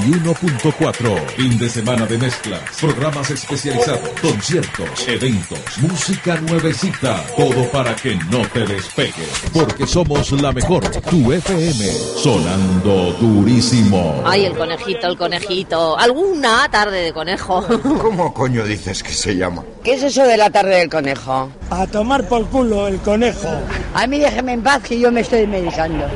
[0.00, 8.14] 1.4 Fin de semana de mezclas, programas especializados, conciertos, eventos, música nuevecita, todo para que
[8.30, 11.84] no te despegues, porque somos la mejor, tu FM,
[12.16, 14.22] sonando durísimo.
[14.24, 15.98] Ay, el conejito, el conejito.
[15.98, 17.66] ¿Alguna tarde de conejo?
[18.00, 19.64] ¿Cómo coño dices que se llama?
[19.82, 21.50] ¿Qué es eso de la tarde del conejo?
[21.70, 23.48] A tomar por culo el conejo.
[23.94, 26.06] A mí déjeme en paz que yo me estoy medicando.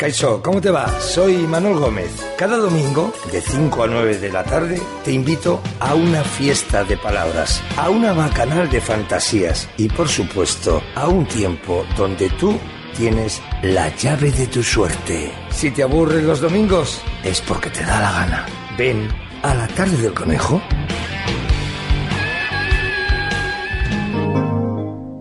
[0.00, 0.88] Kaiso, ¿cómo te va?
[0.98, 2.10] Soy Manuel Gómez.
[2.38, 6.96] Cada domingo, de 5 a 9 de la tarde, te invito a una fiesta de
[6.96, 12.58] palabras, a una bacanal de fantasías y, por supuesto, a un tiempo donde tú
[12.96, 15.32] tienes la llave de tu suerte.
[15.50, 18.46] Si te aburren los domingos, es porque te da la gana.
[18.78, 19.06] Ven
[19.42, 20.62] a la tarde del conejo.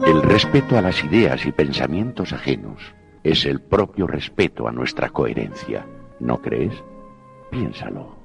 [0.07, 2.79] El respeto a las ideas y pensamientos ajenos
[3.23, 5.85] es el propio respeto a nuestra coherencia.
[6.19, 6.73] ¿No crees?
[7.51, 8.19] Piénsalo.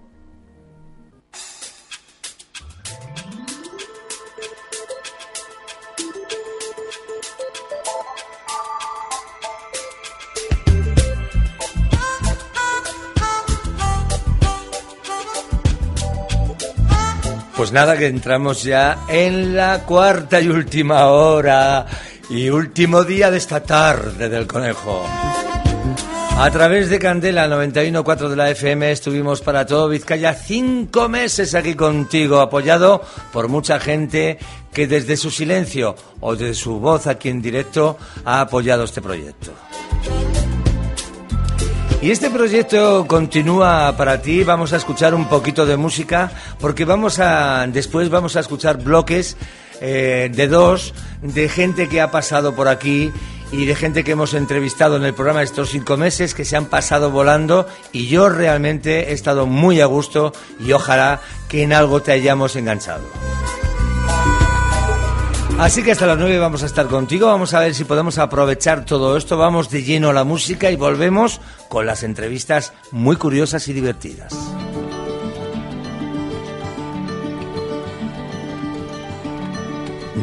[17.56, 21.86] Pues nada, que entramos ya en la cuarta y última hora
[22.30, 25.04] y último día de esta tarde del conejo.
[26.36, 31.74] A través de Candela 91.4 de la FM estuvimos para todo Vizcaya cinco meses aquí
[31.74, 34.38] contigo, apoyado por mucha gente
[34.72, 39.52] que desde su silencio o desde su voz aquí en directo ha apoyado este proyecto.
[42.02, 44.44] Y este proyecto continúa para ti.
[44.44, 49.38] Vamos a escuchar un poquito de música porque vamos a después vamos a escuchar bloques
[49.80, 53.10] eh, de dos de gente que ha pasado por aquí
[53.50, 56.66] y de gente que hemos entrevistado en el programa estos cinco meses que se han
[56.66, 62.02] pasado volando y yo realmente he estado muy a gusto y ojalá que en algo
[62.02, 63.04] te hayamos enganchado.
[65.58, 68.84] Así que hasta las nueve vamos a estar contigo, vamos a ver si podemos aprovechar
[68.84, 73.68] todo esto, vamos de lleno a la música y volvemos con las entrevistas muy curiosas
[73.68, 74.34] y divertidas.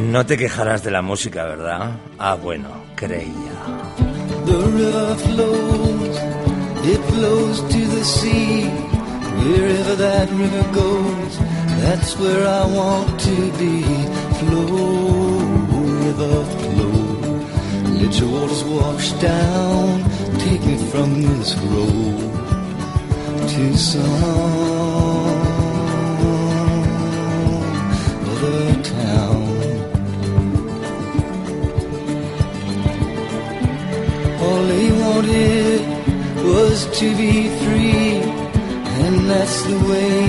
[0.09, 1.91] No te quejarás de la música, ¿verdad?
[2.17, 3.53] Ah, bueno, creía.
[4.45, 6.17] The river flows,
[6.83, 8.65] it flows to the sea.
[9.43, 11.37] Wherever that river goes,
[11.81, 13.83] that's where I want to be.
[14.39, 15.37] Flow,
[16.03, 17.01] river, flow.
[18.01, 20.03] Let your waters wash down,
[20.39, 22.31] take me from this road
[23.49, 24.23] to some
[28.25, 29.30] other town.
[36.71, 38.21] Was to be free,
[39.03, 40.21] and that's the way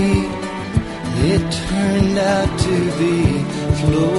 [1.30, 3.16] it turned out to be.
[3.80, 4.12] Flow,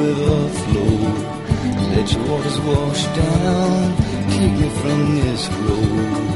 [0.00, 0.96] river, flow.
[1.92, 3.82] Let your waters wash down,
[4.36, 6.28] take me from this road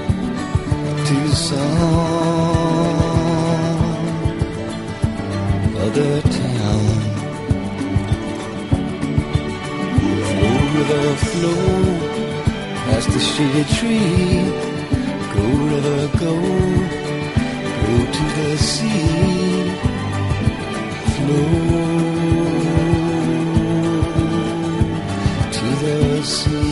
[1.08, 1.18] to
[1.48, 1.76] some
[5.84, 6.84] other town.
[10.28, 12.09] Flow, river, flow
[12.90, 14.44] past the shady tree.
[15.34, 16.34] Go, river, go,
[17.84, 19.10] go to the sea.
[21.14, 21.50] Flow
[25.56, 26.70] to the sea.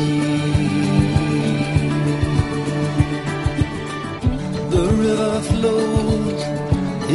[4.75, 6.43] The river flows,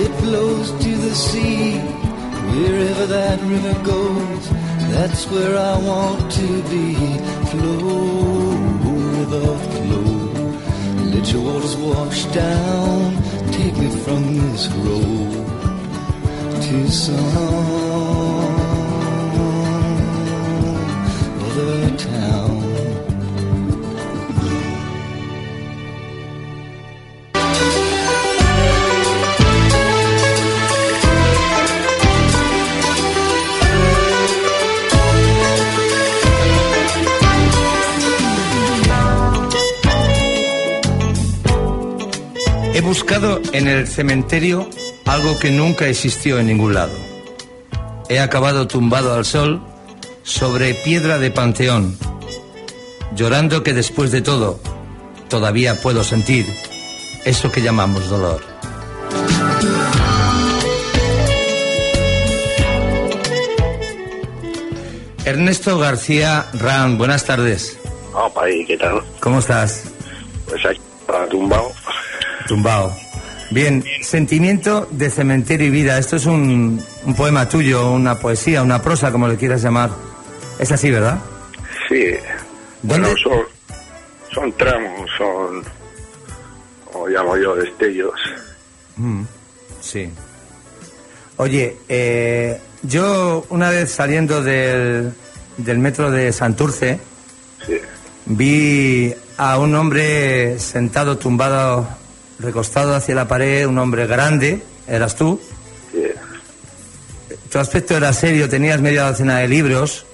[0.04, 1.80] it flows to the sea.
[2.56, 4.44] Wherever that river goes,
[4.94, 6.94] that's where I want to be.
[7.52, 8.63] Flow,
[9.26, 10.34] flow.
[11.14, 15.44] Let your waters wash down, take me from this road
[16.62, 17.93] to some
[43.14, 44.68] He buscado en el cementerio
[45.06, 46.94] algo que nunca existió en ningún lado.
[48.10, 49.62] He acabado tumbado al sol
[50.24, 51.96] sobre piedra de panteón,
[53.14, 54.60] llorando que después de todo
[55.30, 56.48] todavía puedo sentir
[57.24, 58.42] eso que llamamos dolor.
[65.24, 67.78] Ernesto García Ran, buenas tardes.
[68.12, 69.04] Opa, ¿y qué tal?
[69.20, 69.84] ¿Cómo estás?
[70.48, 71.72] Pues aquí, para tumbado.
[72.48, 72.96] Tumbao.
[73.52, 75.98] Bien, sentimiento de cementerio y vida.
[76.00, 79.92] Esto es un, un poema tuyo, una poesía, una prosa, como le quieras llamar.
[80.60, 81.20] Es así, ¿verdad?
[81.88, 82.06] Sí.
[82.82, 83.08] ¿Dónde?
[83.10, 83.40] Bueno, son,
[84.34, 85.64] son tramos, son,
[86.92, 88.14] como llamo yo, destellos.
[88.98, 89.24] Mm,
[89.82, 90.10] sí.
[91.38, 95.14] Oye, eh, yo una vez saliendo del,
[95.58, 97.00] del metro de Santurce,
[97.66, 97.78] Sí.
[98.26, 101.88] vi a un hombre sentado, tumbado,
[102.44, 105.42] recostado hacia la pared, un hombre grande, eras tú.
[105.92, 106.06] Sí.
[107.50, 110.06] Tu aspecto era serio, tenías media docena de libros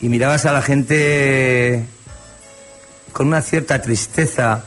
[0.00, 1.84] y mirabas a la gente
[3.12, 4.64] con una cierta tristeza.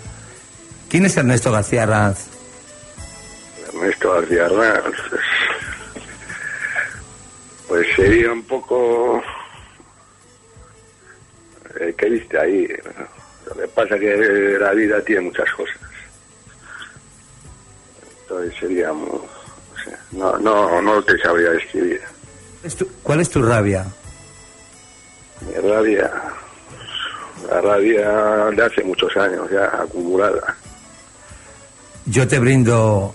[0.89, 2.27] ¿Quién es Ernesto García Ranz?
[3.73, 5.21] Ernesto García pues,
[7.67, 9.21] pues sería un poco...
[11.79, 12.67] Eh, ¿Qué viste ahí?
[13.45, 15.86] Lo que pasa es que la vida tiene muchas cosas.
[18.59, 19.09] Seríamos...
[19.09, 22.01] no sé, No, no, no te sabría describir.
[22.63, 23.85] ¿Es tu- ¿Cuál es tu rabia?
[25.41, 26.11] Mi rabia...
[27.49, 28.09] La rabia
[28.55, 30.57] de hace muchos años ya acumulada.
[32.05, 33.13] Yo te brindo,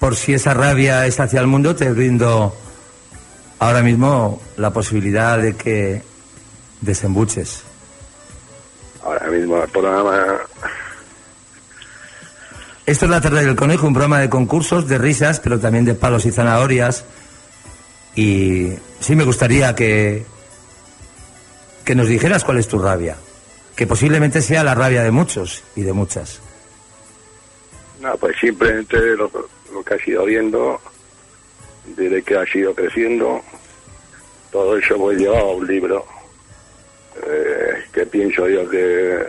[0.00, 2.56] por si esa rabia es hacia el mundo, te brindo
[3.60, 6.02] ahora mismo la posibilidad de que
[6.80, 7.62] desembuches.
[9.04, 10.38] Ahora mismo el programa
[12.86, 15.94] Esto es La Tarde del Conejo, un programa de concursos, de risas, pero también de
[15.94, 17.04] palos y zanahorias.
[18.14, 20.24] Y sí me gustaría que,
[21.84, 23.16] que nos dijeras cuál es tu rabia.
[23.74, 26.40] Que posiblemente sea la rabia de muchos y de muchas.
[28.00, 29.30] No, pues simplemente lo,
[29.84, 30.80] que ha ido viendo,
[31.96, 33.42] desde que ha ido creciendo,
[34.52, 36.06] todo eso pues llevaba a un libro
[37.16, 39.22] eh, que pienso yo que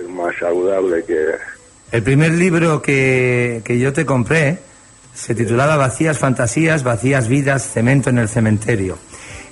[0.00, 1.57] es más saludable que...
[1.90, 4.58] El primer libro que, que yo te compré
[5.14, 8.98] se titulaba Vacías Fantasías, Vacías Vidas, Cemento en el Cementerio.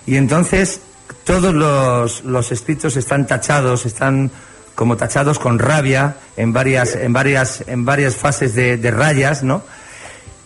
[0.07, 0.81] Y entonces
[1.25, 4.31] todos los, los escritos están tachados, están
[4.75, 9.63] como tachados con rabia en varias, en varias, en varias fases de, de rayas, ¿no?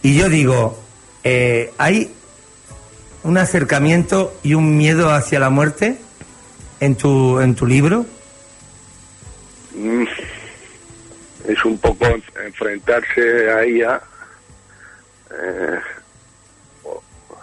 [0.03, 0.81] Y yo digo,
[1.25, 2.15] eh, ¿hay
[3.23, 5.99] un acercamiento y un miedo hacia la muerte
[6.79, 8.07] en tu, en tu libro?
[11.47, 14.01] Es un poco en- enfrentarse a ella,
[15.33, 15.79] eh,
[16.85, 17.03] o,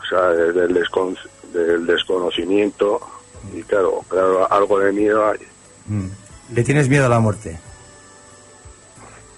[0.09, 1.17] sea, desde el, descon-
[1.53, 2.99] del desconocimiento,
[3.53, 5.39] y claro, claro, algo de miedo hay.
[5.87, 6.07] Mm.
[6.53, 7.59] ¿Le tienes miedo a la muerte?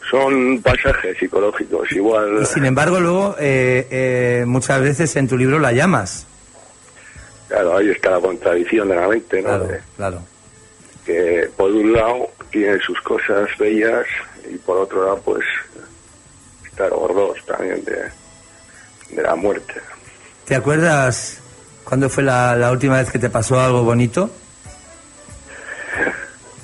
[0.10, 2.40] Son pasajes psicológicos, igual...
[2.42, 6.26] Y sin embargo, luego, eh, eh, muchas veces en tu libro la llamas.
[7.48, 9.48] Claro, ahí está la contradicción de la mente, ¿no?
[9.50, 9.68] Claro,
[9.98, 10.22] claro.
[11.06, 14.06] Que por un lado tiene sus cosas bellas
[14.50, 15.44] y por otro lado, pues,
[16.66, 18.10] está el horror también de,
[19.16, 19.76] de la muerte.
[20.46, 21.42] ¿Te acuerdas
[21.84, 24.30] cuándo fue la, la última vez que te pasó algo bonito?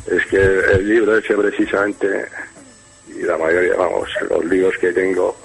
[0.07, 2.25] Es que el libro ese precisamente,
[3.07, 5.35] y la mayoría, vamos, los libros que tengo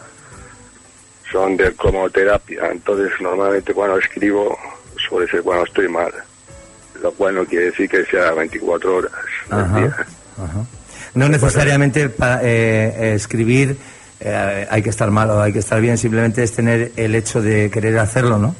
[1.30, 4.58] son de como terapia, entonces normalmente cuando escribo
[5.08, 6.12] suele ser cuando estoy mal,
[7.02, 9.12] lo cual no quiere decir que sea 24 horas
[9.50, 9.96] al Ajá, día.
[10.36, 10.64] ajá.
[11.14, 13.76] No necesariamente para eh, eh, escribir
[14.20, 17.40] eh, hay que estar mal o hay que estar bien, simplemente es tener el hecho
[17.42, 18.54] de querer hacerlo, ¿no?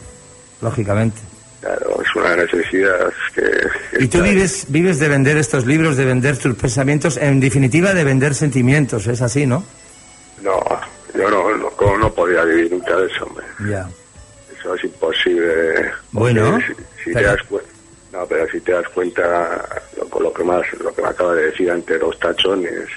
[0.63, 1.19] Lógicamente.
[1.61, 3.43] Claro, es una necesidad que...
[3.43, 7.39] que Y tú está- vives, vives de vender estos libros, de vender tus pensamientos, en
[7.41, 9.63] definitiva de vender sentimientos, es así, ¿no?
[10.43, 10.59] No,
[11.15, 13.45] yo no, no, no podría vivir nunca de eso, hombre.
[13.69, 13.87] Ya.
[14.59, 15.93] Eso es imposible.
[16.13, 16.59] Bueno,
[17.05, 17.70] si, te das cuenta,
[18.13, 19.65] no, pero si te das cuenta
[19.97, 22.89] lo, lo que más, lo que me acaba de decir antes los tachones.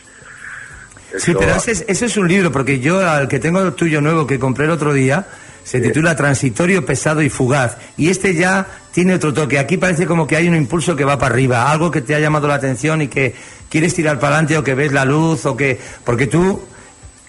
[1.17, 4.01] Sí, pero ese es, ese es un libro, porque yo al que tengo el tuyo
[4.01, 5.27] nuevo que compré el otro día,
[5.63, 7.77] se titula Transitorio, Pesado y Fugaz.
[7.97, 9.59] Y este ya tiene otro toque.
[9.59, 12.19] Aquí parece como que hay un impulso que va para arriba, algo que te ha
[12.19, 13.33] llamado la atención y que
[13.69, 15.79] quieres tirar para adelante o que ves la luz o que...
[16.03, 16.61] Porque tú,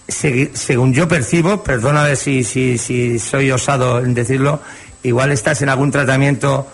[0.09, 4.61] según yo percibo, perdóname si, si, si soy osado en decirlo,
[5.03, 6.67] igual estás en algún tratamiento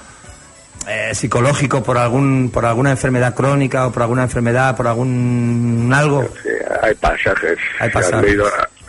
[0.89, 6.29] eh, psicológico por algún por alguna enfermedad crónica o por alguna enfermedad, por algún algo.
[6.43, 6.49] Sí,
[6.83, 8.15] hay pasajes, Hay que pasajes.
[8.19, 8.47] han leído,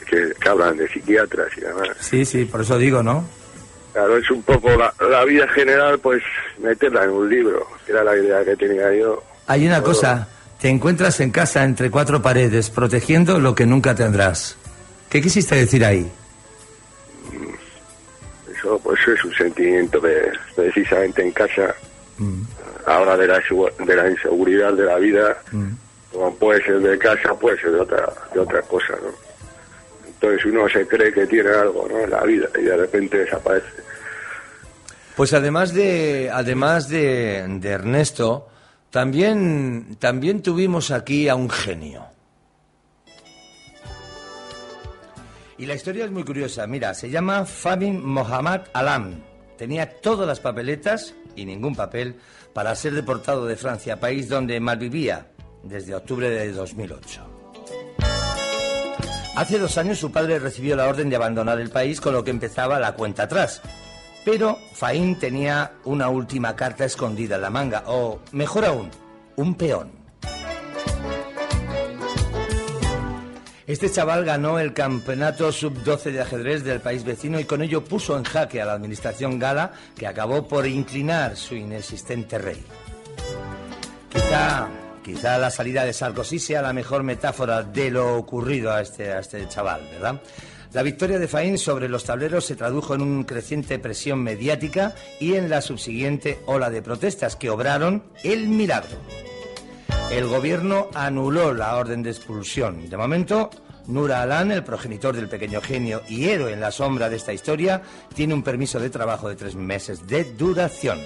[0.10, 1.90] que, que hablan de psiquiatras y demás.
[2.00, 3.24] Sí, sí, por eso digo, ¿no?
[3.94, 6.24] Claro, es un poco la, la vida general, pues
[6.60, 9.22] meterla en un libro, que era la idea que tenía yo.
[9.48, 9.92] Hay una Todo.
[9.94, 10.28] cosa,
[10.62, 14.56] te encuentras en casa entre cuatro paredes, protegiendo lo que nunca tendrás.
[15.10, 16.10] ¿Qué quisiste decir ahí?
[18.62, 21.74] Eso, pues es un sentimiento que precisamente en casa,
[22.86, 23.42] ahora de la,
[23.86, 25.38] de la inseguridad de la vida,
[26.12, 29.10] como puede ser de casa, puede ser de otra, de otra cosa, ¿no?
[30.08, 32.00] Entonces uno se cree que tiene algo, ¿no?
[32.00, 33.82] En la vida y de repente desaparece.
[35.16, 38.48] Pues además de, además de, de Ernesto,
[38.92, 42.06] también, también tuvimos aquí a un genio.
[45.62, 46.66] Y la historia es muy curiosa.
[46.66, 49.22] Mira, se llama Famin Mohammad Alam.
[49.60, 52.16] Tenía todas las papeletas y ningún papel
[52.52, 55.28] para ser deportado de Francia, país donde malvivía
[55.62, 57.22] desde octubre de 2008.
[59.36, 62.32] Hace dos años su padre recibió la orden de abandonar el país, con lo que
[62.32, 63.62] empezaba la cuenta atrás.
[64.26, 68.90] Pero Faín tenía una última carta escondida en la manga, o mejor aún,
[69.36, 70.01] un peón.
[73.72, 78.18] Este chaval ganó el campeonato sub-12 de ajedrez del país vecino y con ello puso
[78.18, 82.62] en jaque a la administración gala, que acabó por inclinar su inexistente rey.
[84.10, 84.68] Quizá,
[85.02, 89.20] quizá la salida de Sarkozy sea la mejor metáfora de lo ocurrido a este, a
[89.20, 90.22] este chaval, ¿verdad?
[90.74, 95.36] La victoria de Faín sobre los tableros se tradujo en una creciente presión mediática y
[95.36, 98.98] en la subsiguiente ola de protestas que obraron el milagro.
[100.12, 102.90] El gobierno anuló la orden de expulsión.
[102.90, 103.50] De momento,
[103.88, 107.82] Nura Alan, el progenitor del pequeño genio y héroe en la sombra de esta historia,
[108.14, 111.00] tiene un permiso de trabajo de tres meses de duración.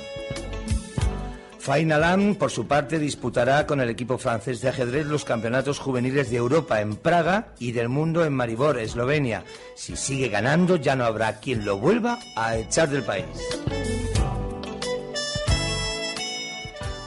[1.60, 6.32] Fain Alam, por su parte, disputará con el equipo francés de ajedrez los campeonatos juveniles
[6.32, 9.44] de Europa en Praga y del mundo en Maribor, Eslovenia.
[9.76, 13.26] Si sigue ganando, ya no habrá quien lo vuelva a echar del país.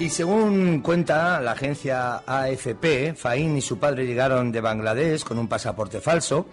[0.00, 5.48] Y según cuenta la agencia AFP, Faín y su padre llegaron de Bangladesh con un
[5.48, 6.46] pasaporte falso.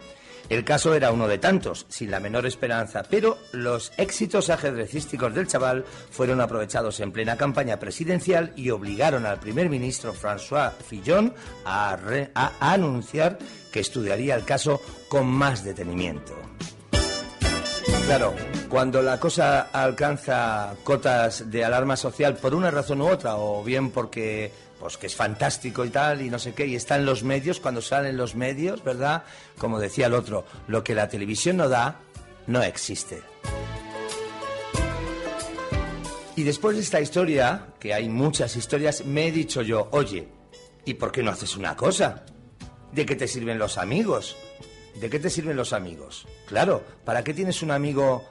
[0.49, 5.47] El caso era uno de tantos, sin la menor esperanza, pero los éxitos ajedrecísticos del
[5.47, 11.31] chaval fueron aprovechados en plena campaña presidencial y obligaron al primer ministro François Fillon
[11.65, 11.97] a,
[12.59, 13.37] anunciar
[13.71, 16.33] que estudiaría el caso con más detenimiento.
[18.05, 18.35] Claro,
[18.69, 23.89] cuando la cosa alcanza cotas de alarma social por una razón u otra, o bien
[23.89, 27.23] porque pues que es fantástico y tal, y no sé qué, y está en los
[27.23, 29.23] medios, cuando salen los medios, ¿verdad?
[29.57, 31.99] Como decía el otro, lo que la televisión no da,
[32.47, 33.21] no existe.
[36.35, 40.27] Y después de esta historia, que hay muchas historias, me he dicho yo, oye,
[40.83, 42.25] ¿y por qué no haces una cosa?
[42.91, 44.35] ¿De qué te sirven los amigos?
[44.99, 46.27] ¿De qué te sirven los amigos?
[46.47, 48.23] Claro, ¿para qué tienes un amigo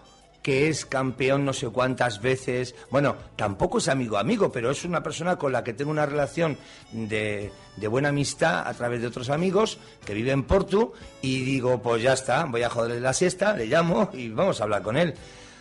[0.42, 2.74] que es campeón no sé cuántas veces?
[2.90, 6.56] Bueno, tampoco es amigo amigo, pero es una persona con la que tengo una relación
[6.92, 11.82] de, de buena amistad a través de otros amigos que vive en Porto y digo,
[11.82, 14.96] pues ya está, voy a joderle la siesta, le llamo y vamos a hablar con
[14.96, 15.14] él.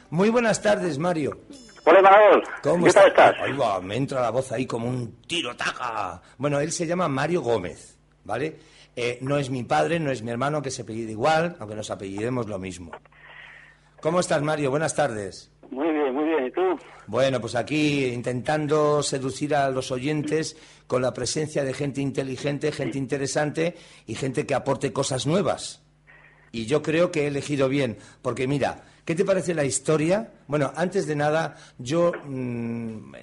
[0.09, 1.39] Muy buenas tardes, Mario.
[1.85, 2.43] Hola, Manol.
[2.61, 3.35] ¿Cómo ¿Qué tal estás?
[3.59, 6.21] Va, me entra la voz ahí como un tiro taca.
[6.37, 8.55] Bueno, él se llama Mario Gómez, ¿vale?
[8.95, 11.89] Eh, no es mi padre, no es mi hermano, que se apellida igual, aunque nos
[11.89, 12.91] apellidemos lo mismo.
[14.01, 14.69] ¿Cómo estás, Mario?
[14.69, 15.51] Buenas tardes.
[15.71, 16.45] Muy bien, muy bien.
[16.45, 16.61] ¿Y tú?
[17.07, 22.97] Bueno, pues aquí intentando seducir a los oyentes con la presencia de gente inteligente, gente
[22.97, 23.75] interesante
[24.05, 25.81] y gente que aporte cosas nuevas.
[26.51, 30.31] Y yo creo que he elegido bien, porque mira, ¿qué te parece la historia?
[30.47, 33.13] Bueno, antes de nada, yo, mm,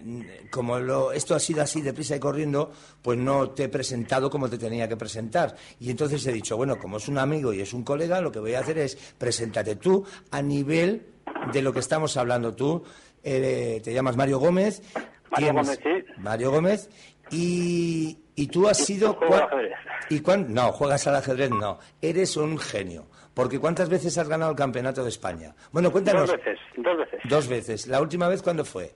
[0.51, 2.73] como lo- esto ha sido así deprisa y corriendo,
[3.03, 5.55] pues no te he presentado como te tenía que presentar.
[5.79, 8.39] Y entonces he dicho, bueno, como es un amigo y es un colega, lo que
[8.41, 11.07] voy a hacer es preséntate tú a nivel
[11.53, 12.83] de lo que estamos hablando tú.
[13.23, 14.83] Eh, te llamas Mario Gómez.
[15.31, 16.05] Mario Gómez, sí.
[16.19, 16.91] Mario Gómez.
[17.31, 19.15] Y, y tú has sido...
[19.15, 19.73] Juego al cua- ajedrez.
[20.09, 21.79] ¿Y cuán- No, juegas al ajedrez, no.
[22.03, 23.07] Eres un genio.
[23.35, 25.55] Porque ¿cuántas veces has ganado el campeonato de España?
[25.73, 26.29] Bueno, cuéntanos.
[26.29, 27.21] Dos veces, dos veces.
[27.25, 27.87] Dos veces.
[27.87, 28.93] ¿La última vez cuándo fue?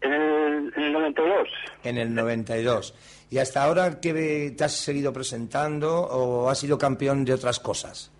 [0.00, 1.48] En el, en el 92.
[1.84, 2.94] En el 92.
[3.30, 8.10] ¿Y hasta ahora qué te has seguido presentando o has sido campeón de otras cosas?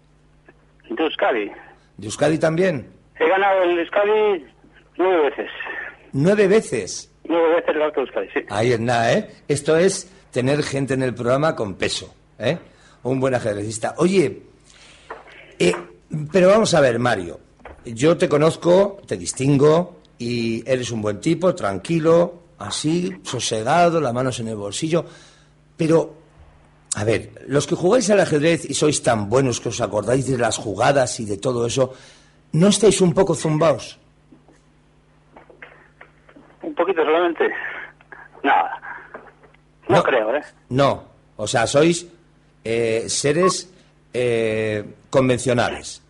[0.88, 1.50] De Euskadi.
[1.96, 2.88] ¿De Euskadi también?
[3.18, 4.46] He ganado el Euskadi
[4.96, 5.50] nueve veces.
[6.12, 7.12] ¿Nueve veces?
[7.24, 8.40] Nueve veces el Alto Euskadi, sí.
[8.48, 9.28] Ahí es nada, ¿eh?
[9.48, 12.58] Esto es tener gente en el programa con peso, ¿eh?
[13.02, 13.94] Un buen ajedrecista.
[13.98, 14.42] Oye,
[15.60, 15.76] eh,
[16.32, 17.38] pero vamos a ver, Mario.
[17.84, 24.40] Yo te conozco, te distingo y eres un buen tipo, tranquilo, así, sosegado, las manos
[24.40, 25.04] en el bolsillo.
[25.76, 26.14] Pero,
[26.96, 30.38] a ver, los que jugáis al ajedrez y sois tan buenos que os acordáis de
[30.38, 31.94] las jugadas y de todo eso,
[32.52, 33.98] ¿no estáis un poco zumbaos?
[36.62, 37.48] Un poquito solamente.
[38.42, 38.80] Nada.
[39.88, 40.42] No, creo, ¿eh?
[40.68, 41.04] No,
[41.36, 42.06] o sea, sois
[42.62, 43.72] eh, seres
[44.12, 46.02] eh, convencionales.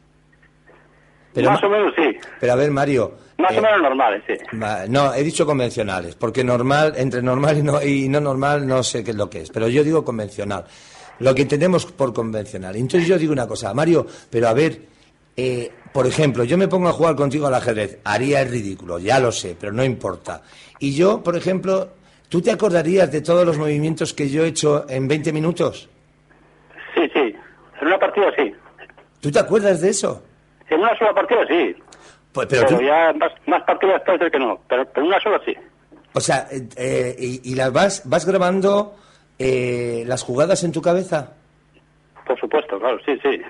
[1.35, 2.16] Más o menos sí.
[2.40, 3.14] Pero a ver, Mario.
[3.38, 4.35] Más o eh, menos normales, sí.
[4.88, 9.04] No, he dicho convencionales, porque normal, entre normal y no, y no normal, no sé
[9.04, 10.64] qué es lo que es, pero yo digo convencional.
[11.21, 12.76] Lo que entendemos por convencional.
[12.76, 14.80] Entonces yo digo una cosa, Mario, pero a ver,
[15.37, 19.21] eh, por ejemplo, yo me pongo a jugar contigo al ajedrez, haría el ridículo, ya
[19.21, 20.42] lo sé, pero no importa.
[20.78, 21.90] Y yo, por ejemplo,
[22.28, 25.88] ¿tú te acordarías de todos los movimientos que yo he hecho en 20 minutos?
[26.95, 27.35] Sí, sí.
[27.80, 28.54] En una partida sí.
[29.21, 30.23] ¿Tú te acuerdas de eso?
[30.69, 31.76] En una sola partida sí.
[32.33, 34.61] Pues, pero Pero, tú- ya más, más partidas puede ser que no.
[34.69, 35.54] Pero, en una sola sí.
[36.14, 38.97] O sea, eh, eh, y, y las vas, vas grabando
[39.38, 41.35] eh, las jugadas en tu cabeza.
[42.26, 43.40] Por supuesto, claro, sí, sí.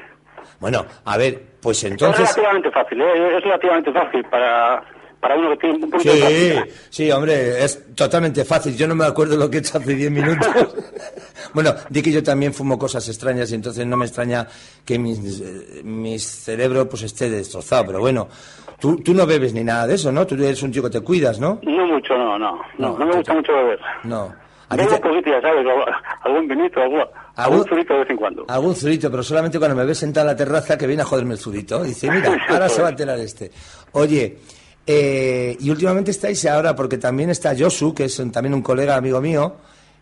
[0.59, 2.21] Bueno, a ver, pues Es entonces.
[2.35, 3.37] relativamente fácil, ¿eh?
[3.37, 4.83] Es relativamente fácil para,
[5.21, 8.77] para uno que tiene un poquito de Sí, sí, hombre, es totalmente fácil.
[8.77, 10.49] Yo no me acuerdo lo que he hecho hace 10 minutos.
[11.55, 14.47] bueno, di que yo también fumo cosas extrañas y entonces no me extraña
[14.85, 15.15] que mi,
[15.85, 17.87] mi cerebro pues esté destrozado.
[17.87, 18.29] Pero bueno,
[18.81, 20.27] tú, tú no bebes ni nada de eso, ¿no?
[20.27, 21.61] Tú eres un tío que te cuidas, ¿no?
[21.63, 22.57] No mucho, no, no.
[22.79, 23.79] No, No, no me gusta mucho beber.
[24.05, 24.35] No.
[24.73, 25.67] ¿A ti Bebo te- un poquito, ya sabes,
[26.23, 27.03] algún vinito, algún,
[27.35, 28.45] algún zurito de vez en cuando.
[28.47, 31.33] Algún zurito, pero solamente cuando me ves sentado en la terraza que viene a joderme
[31.35, 31.83] el zurito.
[31.83, 33.51] Dice, mira, ahora se va a enterar este.
[33.93, 34.39] Oye,
[34.93, 38.97] eh, y últimamente estáis ahora, porque también está Josu, que es un- también un colega
[38.97, 39.57] amigo mío,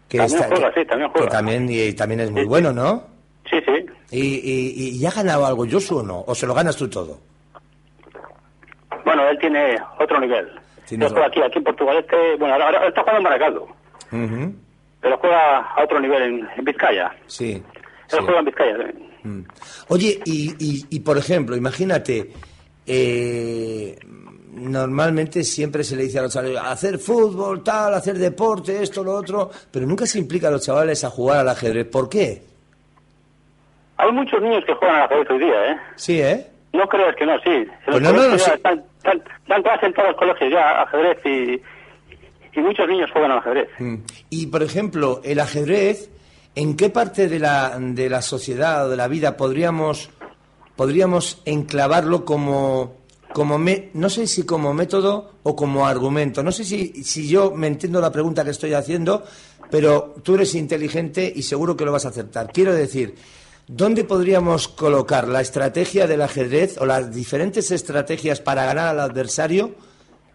[0.08, 1.32] que También está, juega, que, sí, también que juega.
[1.32, 3.04] también, y, también es muy bueno, ¿no?
[3.50, 3.86] Sí, sí.
[4.10, 6.24] Y, y, ha ganado algo Josu o no?
[6.26, 7.18] ¿O se lo ganas tú todo?
[9.04, 10.48] Bueno, él tiene otro nivel.
[10.90, 11.98] Él juega aquí, aquí en Portugal.
[11.98, 13.68] Este, bueno, ahora, ahora está jugando en Maracaldo,
[15.00, 17.10] pero juega a otro nivel en, en Vizcaya.
[17.26, 17.52] Sí.
[17.52, 17.62] Él
[18.08, 18.16] sí.
[18.24, 18.72] juega en Vizcaya.
[18.76, 18.94] ¿eh?
[19.24, 19.40] Mm.
[19.88, 22.30] Oye, y, y, y, por ejemplo, imagínate,
[22.86, 23.98] eh,
[24.58, 29.12] normalmente siempre se le dice a los chavales, hacer fútbol, tal, hacer deporte, esto, lo
[29.14, 31.86] otro, pero nunca se implica a los chavales a jugar al ajedrez.
[31.86, 32.42] ¿Por qué?
[33.96, 35.76] Hay muchos niños que juegan al ajedrez hoy día, ¿eh?
[35.96, 36.46] Sí, ¿eh?
[36.72, 37.66] No creas que no, sí.
[37.86, 38.50] Pues no, no, no, sí.
[38.54, 43.32] están- están- dan clase en todos los colegios ya ajedrez y, y muchos niños juegan
[43.32, 43.68] al ajedrez.
[43.78, 43.94] Mm.
[44.30, 46.10] Y, por ejemplo, el ajedrez,
[46.54, 50.10] ¿en qué parte de la, de la sociedad o de la vida podríamos,
[50.76, 52.94] podríamos enclavarlo como,
[53.32, 56.42] como me- no sé si como método o como argumento?
[56.42, 59.24] No sé si, si yo me entiendo la pregunta que estoy haciendo,
[59.70, 62.50] pero tú eres inteligente y seguro que lo vas a acertar.
[62.52, 63.14] Quiero decir,
[63.66, 69.74] ¿dónde podríamos colocar la estrategia del ajedrez o las diferentes estrategias para ganar al adversario?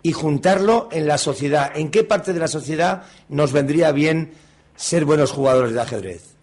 [0.05, 1.71] y juntarlo en la sociedad.
[1.75, 4.33] ¿En qué parte de la sociedad nos vendría bien
[4.75, 6.35] ser buenos jugadores de ajedrez?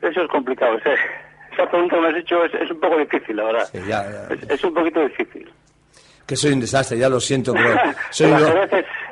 [0.00, 0.78] Eso es complicado.
[0.78, 0.96] ese-
[1.54, 3.68] esa pregunta que me has hecho es, es un poco difícil, la verdad.
[3.72, 4.34] Sí, ya, ya.
[4.34, 5.50] Es, es un poquito difícil.
[6.26, 7.68] Que soy un desastre, ya lo siento, pero
[8.10, 8.40] soy, un-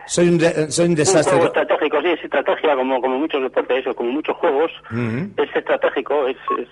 [0.06, 1.32] soy, un, de- soy un un desastre.
[1.38, 4.72] juego estratégico, sí, es estrategia como, como muchos deportes, eso, como muchos juegos.
[5.36, 6.36] Es estratégico, es...
[6.58, 6.68] es-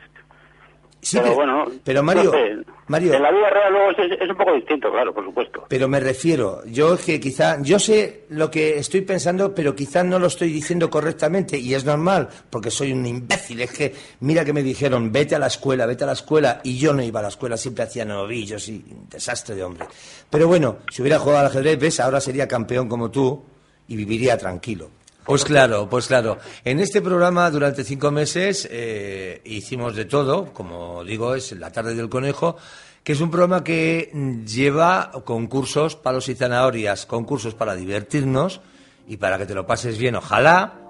[1.02, 2.56] Sí, pero pero- bueno, pero Mario, no sé,
[2.88, 5.64] Mario- en la vida real luego es, es un poco distinto, claro, por supuesto.
[5.68, 10.02] Pero me refiero, yo es que quizá, yo sé lo que estoy pensando, pero quizá
[10.04, 13.60] no lo estoy diciendo correctamente y es normal, porque soy un imbécil.
[13.62, 16.78] Es que, mira que me dijeron, vete a la escuela, vete a la escuela, y
[16.78, 19.86] yo no iba a la escuela, siempre hacía novillos y un desastre de hombre.
[20.28, 23.42] Pero bueno, si hubiera jugado al ajedrez, ves, ahora sería campeón como tú
[23.88, 24.90] y viviría tranquilo.
[25.30, 26.38] Pues claro, pues claro.
[26.64, 31.94] En este programa durante cinco meses eh, hicimos de todo, como digo, es La tarde
[31.94, 32.56] del conejo,
[33.04, 34.10] que es un programa que
[34.44, 38.60] lleva concursos, palos y zanahorias, concursos para divertirnos
[39.06, 40.80] y para que te lo pases bien, ojalá,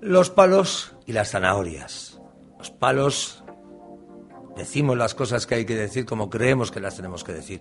[0.00, 2.18] los palos y las zanahorias.
[2.58, 3.39] Los palos
[4.60, 7.60] decimos las cosas que hay que decir como creemos que las tenemos que decir.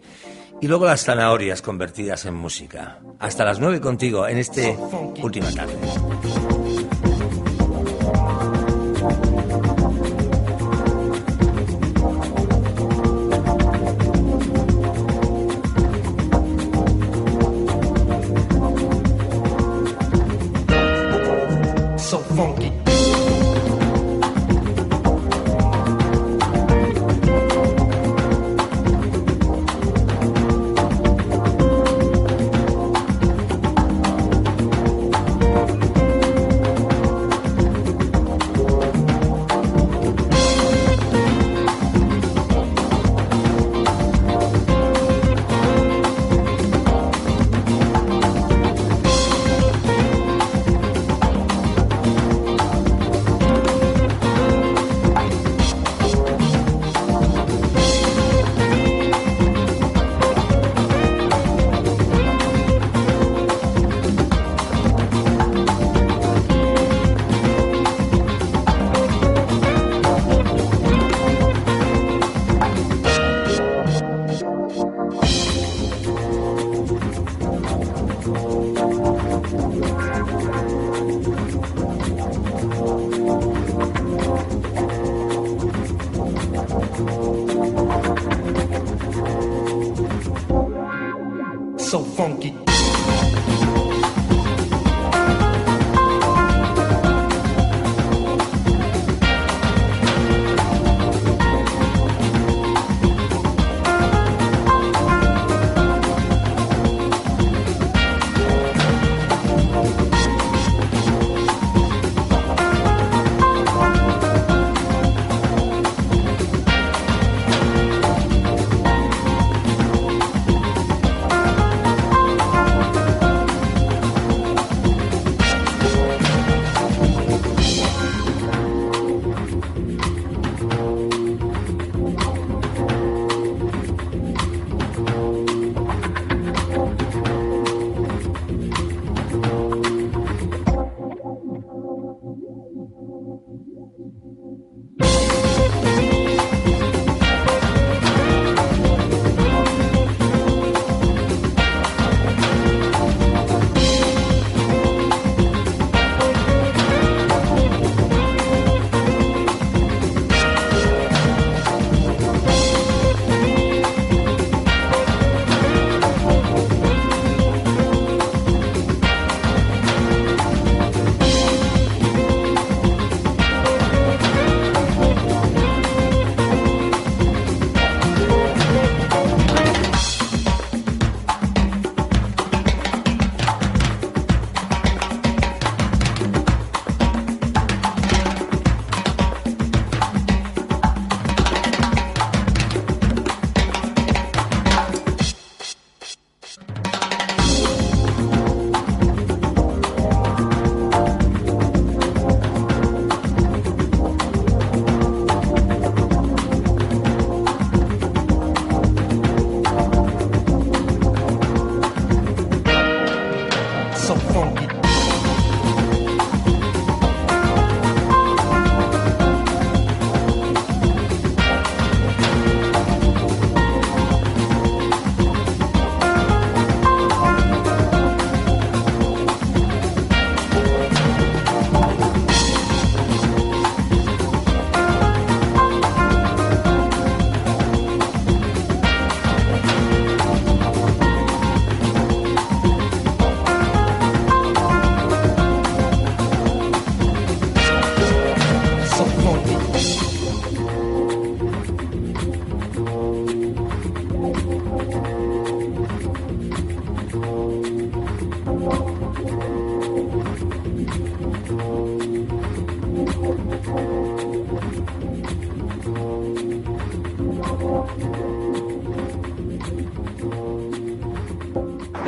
[0.61, 2.99] Y luego las zanahorias convertidas en música.
[3.19, 4.77] Hasta las nueve contigo en este
[5.21, 5.75] última tarde.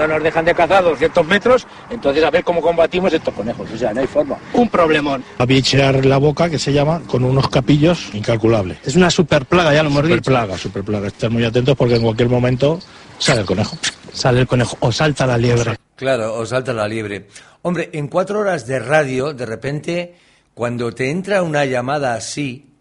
[0.07, 3.69] No nos dejan de cazar 200 metros, entonces a ver cómo combatimos estos conejos.
[3.71, 4.37] O sea, no hay forma.
[4.53, 5.23] Un problemón.
[5.37, 8.79] A bichear la boca, que se llama, con unos capillos incalculables.
[8.85, 11.07] Es una super plaga, ya lo hemos super plaga, super plaga.
[11.07, 12.79] Estén muy atentos porque en cualquier momento
[13.17, 13.77] sale el conejo.
[14.13, 15.77] Sale el conejo o salta la liebre.
[15.95, 17.27] Claro, o salta la liebre.
[17.61, 20.15] Hombre, en cuatro horas de radio, de repente,
[20.53, 22.71] cuando te entra una llamada así,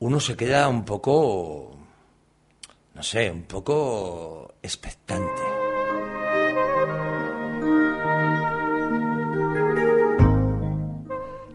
[0.00, 1.76] uno se queda un poco,
[2.94, 5.57] no sé, un poco expectante.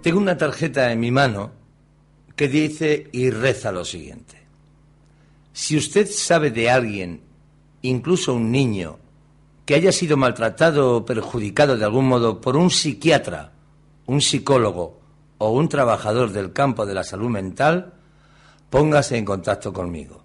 [0.03, 1.51] Tengo una tarjeta en mi mano
[2.35, 4.35] que dice y reza lo siguiente.
[5.53, 7.21] Si usted sabe de alguien,
[7.83, 8.97] incluso un niño,
[9.65, 13.53] que haya sido maltratado o perjudicado de algún modo por un psiquiatra,
[14.05, 14.99] un psicólogo
[15.37, 17.93] o un trabajador del campo de la salud mental,
[18.69, 20.21] póngase en contacto conmigo.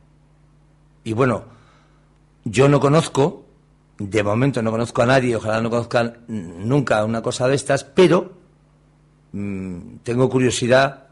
[1.04, 1.44] Y bueno,
[2.42, 3.46] yo no conozco,
[3.96, 8.37] de momento no conozco a nadie, ojalá no conozcan nunca una cosa de estas, pero
[9.32, 11.08] mm, tengo curiosidad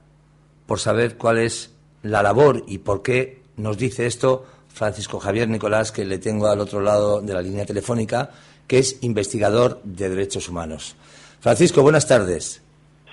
[0.67, 5.91] por saber cuál es la labor y por qué nos dice esto Francisco Javier Nicolás,
[5.91, 8.31] que le tengo al otro lado de la línea telefónica,
[8.67, 10.97] que es investigador de derechos humanos.
[11.41, 12.63] Francisco, buenas tardes.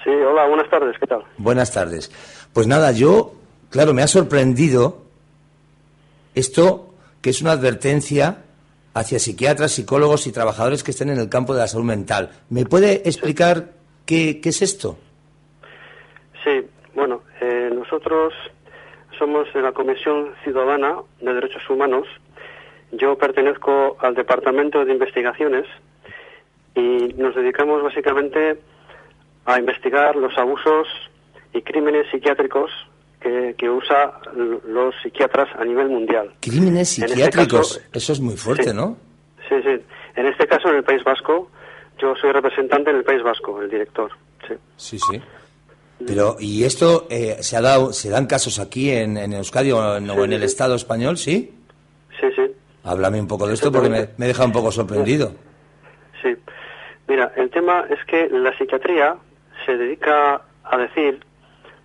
[0.04, 1.24] Sí, hola, buenas tardes, ¿qué tal?
[1.38, 2.12] Buenas tardes.
[2.52, 3.36] Pues nada, yo,
[3.70, 5.04] claro, me ha sorprendido
[6.36, 8.40] esto, que es una advertencia
[8.94, 12.32] hacia psiquiatras, psicólogos y trabajadores que estén en el campo de la salud mental.
[12.50, 13.72] ¿Me puede explicar
[14.06, 14.98] qué, qué es esto?
[16.44, 18.34] Sí, bueno, eh, nosotros
[19.18, 22.08] somos de la Comisión Ciudadana de Derechos Humanos.
[22.92, 25.66] Yo pertenezco al Departamento de Investigaciones
[26.76, 28.60] y nos dedicamos básicamente
[29.46, 30.88] a investigar los abusos
[31.54, 32.72] y crímenes psiquiátricos
[33.22, 34.20] que, que usa
[34.68, 36.34] los psiquiatras a nivel mundial.
[36.42, 38.76] Crímenes En este psiquiátricos, caso- eso es muy fuerte, Sí.
[38.76, 38.98] ¿no?
[39.50, 39.80] Sí, sí.
[40.16, 41.50] En este caso, en el País Vasco,
[42.04, 44.12] yo soy representante en el País Vasco, el director.
[44.46, 44.54] Sí.
[44.76, 45.22] Sí, sí.
[46.06, 49.96] Pero, ¿y esto eh, se ha dado, se dan casos aquí en, en Euskadi o
[49.96, 51.54] en, o en el Estado español, sí?
[52.20, 52.52] Sí, sí.
[52.84, 55.32] Háblame un poco de esto porque me, me deja un poco sorprendido.
[56.22, 56.36] Sí.
[57.08, 59.16] Mira, el tema es que la psiquiatría
[59.66, 61.24] se dedica a decir,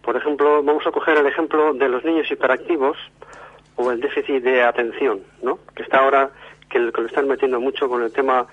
[0.03, 2.97] por ejemplo, vamos a coger el ejemplo de los niños hiperactivos
[3.77, 5.61] o el déficit de atención, ¿no?
[5.77, 6.31] Que está ahora,
[6.69, 8.49] que lo están metiendo mucho con el tema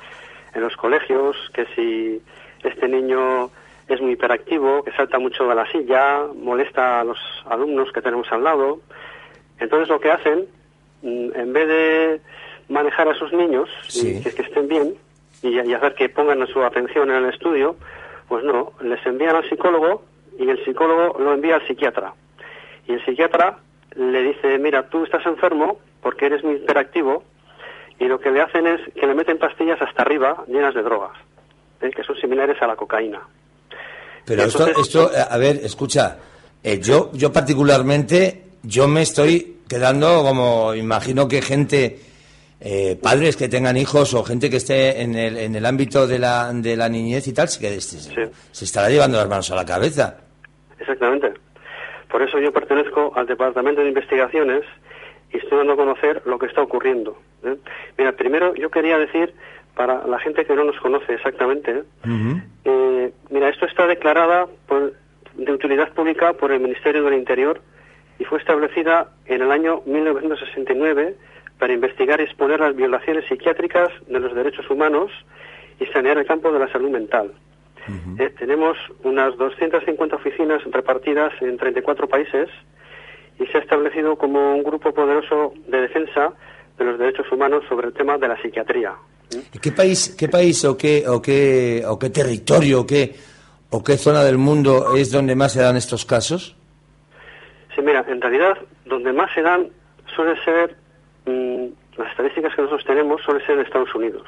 [0.56, 2.22] en los colegios, que si
[2.63, 3.50] este niño
[3.88, 8.32] es muy hiperactivo, que salta mucho de la silla, molesta a los alumnos que tenemos
[8.32, 8.80] al lado.
[9.60, 10.46] Entonces lo que hacen,
[11.04, 12.22] mm, en vez de
[12.70, 14.18] manejar a sus niños Sí.
[14.18, 14.96] y que, que estén bien
[15.44, 17.76] y, y hacer que pongan su atención en el estudio,
[18.28, 20.04] pues no, les envían al psicólogo
[20.39, 22.13] y el psicólogo lo envía al psiquiatra.
[22.88, 23.58] Y el psiquiatra
[23.96, 27.24] le dice, mira, tú estás enfermo porque eres muy hiperactivo
[28.00, 31.18] y lo que le hacen es que le meten pastillas hasta arriba llenas de drogas,
[31.82, 31.90] ¿eh?
[31.96, 33.22] que son similares a la cocaína.
[34.26, 36.18] Pero esto, Entonces- esto, eh, a ver, escucha,
[36.64, 42.00] eh, yo, yo particularmente, yo me estoy quedando como, imagino que gente,
[42.60, 46.20] eh, padres que tengan hijos o gente que esté en el, en el ámbito de
[46.20, 49.56] la, de la niñez y tal, sí que se, se estará llevando las manos a
[49.56, 50.18] la cabeza.
[50.80, 51.34] Exactamente.
[52.10, 54.62] Por eso yo pertenezco al Departamento de Investigaciones
[55.32, 57.18] y estoy dando a conocer lo que está ocurriendo.
[57.44, 57.56] ¿eh?
[57.98, 59.34] Mira, primero yo quería decir,
[59.76, 61.84] para la gente que no nos conoce exactamente, ¿eh?
[62.64, 64.94] Eh, mira, esto está declarada por-
[65.36, 67.60] de utilidad pública por el Ministerio del Interior
[68.20, 71.16] y fue establecida en el año 1969
[71.60, 75.12] para investigar y exponer las violaciones psiquiátricas de los derechos humanos
[75.80, 77.32] y sanear el campo de la salud mental.
[78.40, 82.50] Tenemos unas 250 oficinas repartidas en 34 países
[83.39, 86.34] y se ha establecido como un grupo poderoso de defensa
[86.78, 88.93] de los derechos humanos sobre el tema de la psiquiatría.
[89.54, 93.15] ¿Y ¿Qué país, qué país o qué, o qué, o qué territorio o qué,
[93.71, 96.56] o qué zona del mundo es donde más se dan estos casos?
[97.76, 99.67] Sí, mira, en realidad donde más se dan
[100.15, 100.76] suele ser,
[101.26, 101.65] mm,
[101.98, 104.24] las estadísticas que nosotros tenemos suele ser Estados Unidos.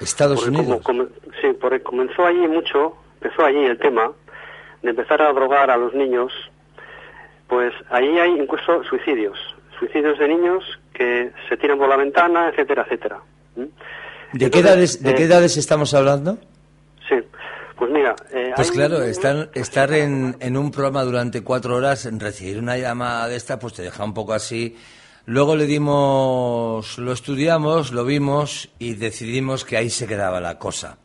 [0.00, 0.82] Estados Porque Unidos.
[0.82, 1.04] como-
[1.40, 4.12] sí, porque comenzó allí mucho, empezó allí el tema
[4.82, 6.32] de empezar a drogar a los niños,
[7.48, 9.38] pues ahí hay incluso suicidios,
[9.78, 13.20] suicidios de niños que se tiran por la ventana, etcétera, etcétera.
[14.32, 16.38] ¿De qué edades, de eh, qué edades estamos hablando?
[17.08, 17.16] Sí,
[17.76, 22.06] pues mira, eh, Pues hay- claro, estar, estar en, en un programa durante cuatro horas,
[22.06, 24.76] en recibir una llamada de esta, pues te deja un poco así.
[25.26, 30.98] Luego le dimos, lo estudiamos, lo vimos y decidimos que ahí se quedaba la cosa.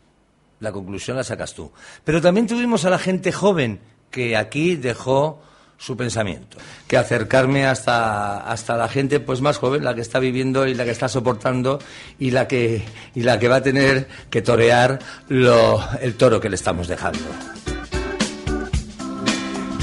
[0.60, 1.72] La conclusión la sacas tú.
[2.04, 3.80] Pero también tuvimos a la gente joven
[4.12, 5.42] que aquí dejó
[5.80, 10.68] su pensamiento, que acercarme hasta, hasta la gente pues más joven, la que está viviendo
[10.68, 11.80] y la que está soportando
[12.20, 12.84] y la que,
[13.16, 17.20] y la que va a tener que torear lo, el toro que le estamos dejando.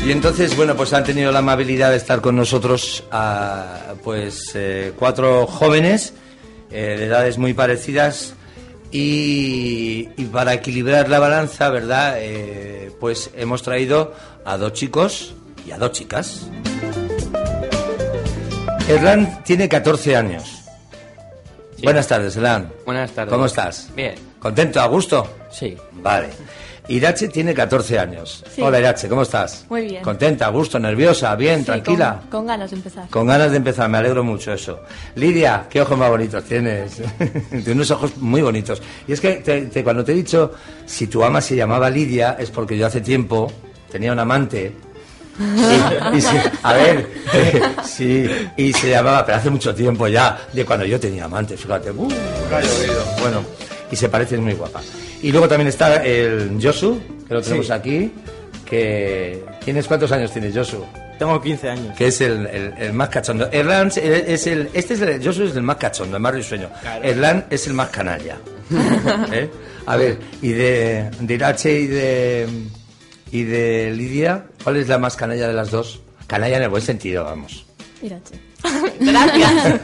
[0.06, 4.92] Y entonces, bueno, pues han tenido la amabilidad de estar con nosotros a, pues eh,
[4.96, 6.12] cuatro jóvenes
[6.70, 8.34] eh, de edades muy parecidas
[8.92, 12.16] y, y para equilibrar la balanza, ¿verdad?
[12.18, 15.34] Eh, pues hemos traído a dos chicos
[15.66, 16.48] y a dos chicas.
[18.88, 20.62] Erlan tiene 14 años.
[21.82, 22.72] Buenas tardes, Erlan.
[22.84, 23.32] Buenas tardes.
[23.32, 23.90] ¿Cómo estás?
[23.96, 24.14] Bien.
[24.38, 24.80] ¿Contento?
[24.80, 25.28] ¿A gusto?
[25.50, 25.76] Sí.
[25.92, 26.28] Vale.
[26.88, 28.44] Irache tiene 14 años.
[28.54, 28.62] Sí.
[28.62, 29.66] Hola, Irache, ¿cómo estás?
[29.68, 30.02] Muy bien.
[30.04, 32.20] ¿Contenta, a gusto, nerviosa, bien, Sí, tranquila?
[32.22, 33.08] Con, con ganas de empezar.
[33.10, 34.80] Con ganas de empezar, me alegro mucho eso.
[35.16, 37.02] Lidia, qué ojos más bonitos tienes.
[37.50, 38.80] Tienes unos ojos muy bonitos.
[39.08, 40.52] Y es que te- te- cuando te he dicho
[40.86, 43.52] si tu ama se llamaba Lidia, es porque yo hace tiempo
[43.90, 44.72] tenía un amante.
[45.38, 50.38] Y, y se- a ver, eh, sí, y se llamaba, pero hace mucho tiempo ya,
[50.52, 51.90] de cuando yo tenía amante, fíjate.
[51.90, 52.08] Uh.
[53.20, 53.42] Bueno,
[53.90, 54.80] y se parece, es muy guapa.
[55.22, 57.72] Y luego también está el Josu, que lo tenemos Sí.
[57.72, 58.12] aquí,
[58.64, 59.44] que...
[59.64, 60.84] ¿Tienes cuántos años tienes, Josu?
[61.18, 61.96] Tengo 15 años.
[61.96, 63.48] que es el, el- el más cachondo.
[63.50, 66.68] Erlan es el, este es el, yo soy el más cachondo, el más risueño.
[66.82, 67.02] Claro.
[67.04, 68.36] Erlan es el más canalla.
[69.32, 69.48] ¿Eh?
[69.86, 72.46] A ver, y de, de Irache y de
[73.30, 76.00] y de Lidia, ¿cuál es la más canalla de las dos?
[76.26, 77.64] Canalla en el buen sentido, vamos.
[78.02, 78.40] Gracias.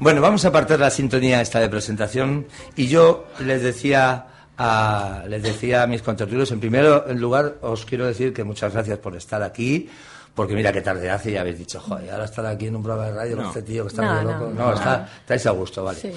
[0.00, 2.46] Bueno, vamos a apartar la sintonía esta de presentación
[2.76, 6.84] y yo les decía a, les decía a mis contertulios, en primer
[7.16, 9.88] lugar os quiero decir que muchas gracias por estar aquí,
[10.36, 13.10] porque mira qué tarde hace y habéis dicho, joder, ahora estar aquí en un programa
[13.10, 13.50] de radio con No.
[13.50, 14.52] este tío que está No, muy no, loco.
[14.54, 14.66] no.
[14.68, 15.98] No, está, estáis a gusto, vale.
[16.00, 16.12] Sí.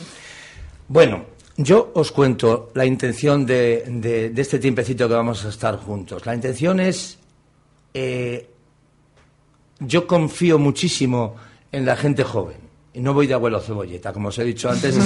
[0.87, 1.25] Bueno,
[1.57, 6.25] yo os cuento la intención de, de- de este tiempecito que vamos a estar juntos.
[6.25, 7.17] La intención es,
[7.93, 8.49] eh,
[9.79, 11.35] yo confío muchísimo
[11.71, 12.57] en la gente joven.
[12.93, 14.97] Y no voy de abuelo cebolleta, como os he dicho antes,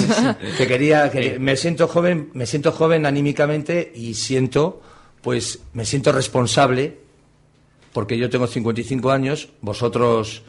[0.58, 4.82] que quería, que me siento joven, me siento joven anímicamente y siento,
[5.22, 6.98] pues, me siento responsable,
[7.92, 10.42] porque yo tengo 55 años, vosotros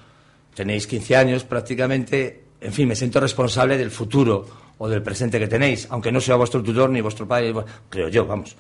[0.56, 5.48] tenéis 15 años prácticamente, en fin, me siento responsable del futuro o del presente que
[5.48, 7.54] tenéis, aunque no sea vuestro tutor ni vuestro padre,
[7.90, 8.56] creo yo, vamos.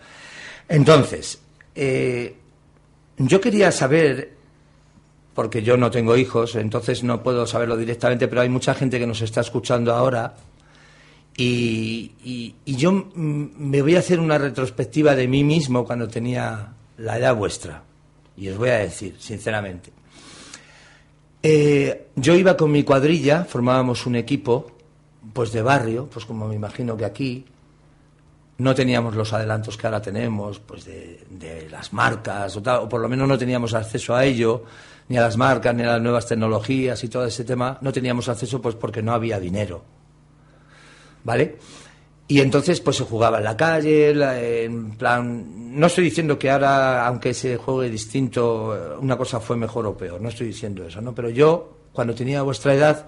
[0.67, 1.39] Entonces,
[1.75, 2.35] eh,
[3.17, 4.33] yo quería saber,
[5.33, 9.07] porque yo no tengo hijos, entonces no puedo saberlo directamente, pero hay mucha gente que
[9.07, 10.35] nos está escuchando ahora
[11.37, 17.35] y, yo me voy a hacer una retrospectiva de mí mismo cuando tenía la edad
[17.35, 17.83] vuestra.
[18.35, 19.91] Y os voy a decir, sinceramente.
[21.43, 24.76] Eh, yo iba con mi cuadrilla, formábamos un equipo,
[25.33, 27.45] pues de barrio, pues como me imagino que aquí.
[28.59, 33.07] No teníamos los adelantos que ahora tenemos, pues de, de las marcas, o, por lo
[33.07, 34.63] menos no teníamos acceso a ello,
[35.09, 37.77] ni a las marcas, ni a las nuevas tecnologías y todo ese tema.
[37.81, 39.83] No teníamos acceso pues porque no había dinero.
[41.23, 41.57] ¿Vale?
[42.27, 45.79] Y entonces pues se jugaba en la calle, en plan...
[45.79, 50.19] No estoy diciendo que ahora, aunque se juegue distinto, una cosa fue mejor o peor,
[50.19, 51.13] no estoy diciendo eso, ¿no?
[51.13, 53.07] Pero yo, cuando tenía vuestra edad,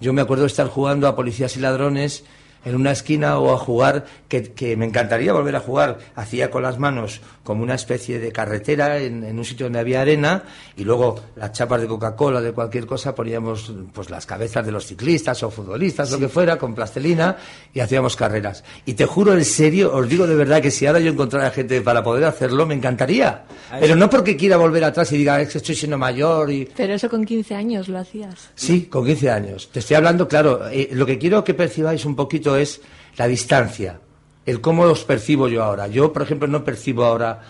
[0.00, 2.24] yo me acuerdo de estar jugando a policías y ladrones
[2.64, 6.62] en una esquina o a jugar, que, que me encantaría volver a jugar, hacía con
[6.62, 10.44] las manos como una especie de carretera en, en un sitio donde había arena
[10.76, 14.86] y luego las chapas de Coca-Cola, de cualquier cosa, poníamos pues las cabezas de los
[14.86, 17.36] ciclistas o futbolistas, lo que fuera, con plastelina
[17.72, 18.64] y hacíamos carreras.
[18.86, 21.80] Y te juro en serio, os digo de verdad que si ahora yo encontrara gente
[21.80, 23.44] para poder hacerlo, me encantaría.
[23.78, 26.68] Pero no porque quiera volver atrás y diga, es que estoy siendo mayor y...
[26.76, 28.50] Pero eso con 15 años lo hacías.
[28.54, 29.68] Sí, con 15 años.
[29.72, 32.80] Te estoy hablando, claro, eh, lo que quiero que percibáis un poquito es
[33.16, 34.00] la distancia,
[34.46, 35.86] el cómo os percibo yo ahora.
[35.86, 37.40] Yo, por ejemplo, no percibo ahora,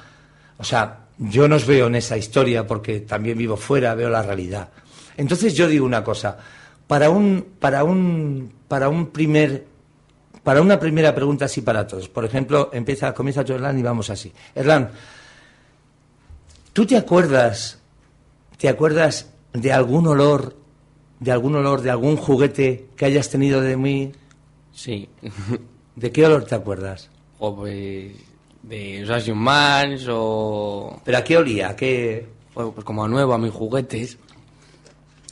[0.58, 4.22] o sea, yo no os veo en esa historia porque también vivo fuera, veo la
[4.22, 4.68] realidad.
[5.16, 6.38] Entonces yo digo una cosa,
[6.86, 9.64] para un, para un, para un primer,
[10.42, 12.08] para una primera pregunta así para todos.
[12.08, 14.32] Por ejemplo, empieza, comienza tu Erlan y vamos así.
[14.54, 14.90] Erlan,
[16.72, 17.78] ¿tú te acuerdas,
[18.58, 20.56] te acuerdas de algún olor,
[21.20, 24.12] de algún olor, de algún juguete que hayas tenido de mí?
[24.74, 25.08] Sí.
[25.96, 27.10] ¿De qué olor te acuerdas?
[27.38, 28.12] O pues
[28.62, 31.00] de los Mans o...
[31.04, 31.70] ¿Pero a qué olía?
[31.70, 32.26] ¿A qué...?
[32.54, 34.16] Pues como a nuevo, a mis juguetes.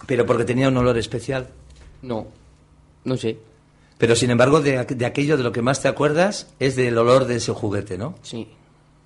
[0.07, 1.48] ¿Pero porque tenía un olor especial?
[2.02, 2.26] No,
[3.05, 3.38] no sé.
[3.96, 7.26] Pero sin embargo, de, de aquello de lo que más te acuerdas es del olor
[7.26, 8.16] de ese juguete, ¿no?
[8.22, 8.48] Sí.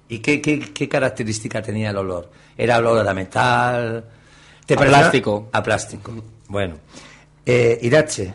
[0.09, 2.31] ¿Y qué, qué, qué característica tenía el olor?
[2.57, 4.05] ¿Era olor a metal?
[4.75, 5.49] A plástico.
[5.53, 6.12] A plástico.
[6.49, 6.77] Bueno.
[7.44, 8.35] Eh, Irache,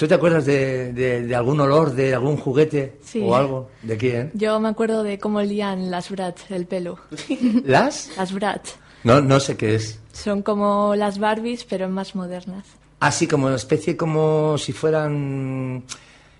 [0.00, 3.20] ¿tú te acuerdas de, de- de algún olor, de algún juguete Sí.
[3.22, 3.68] o algo?
[3.82, 4.30] ¿De quién?
[4.32, 6.98] Yo me acuerdo de cómo olían las brats el pelo.
[7.66, 8.10] ¿Las?
[8.16, 8.76] Las brats.
[9.04, 9.98] No, no sé qué es.
[10.12, 12.64] Son como las Barbies, pero más modernas.
[13.00, 15.84] Así como una especie como si fueran...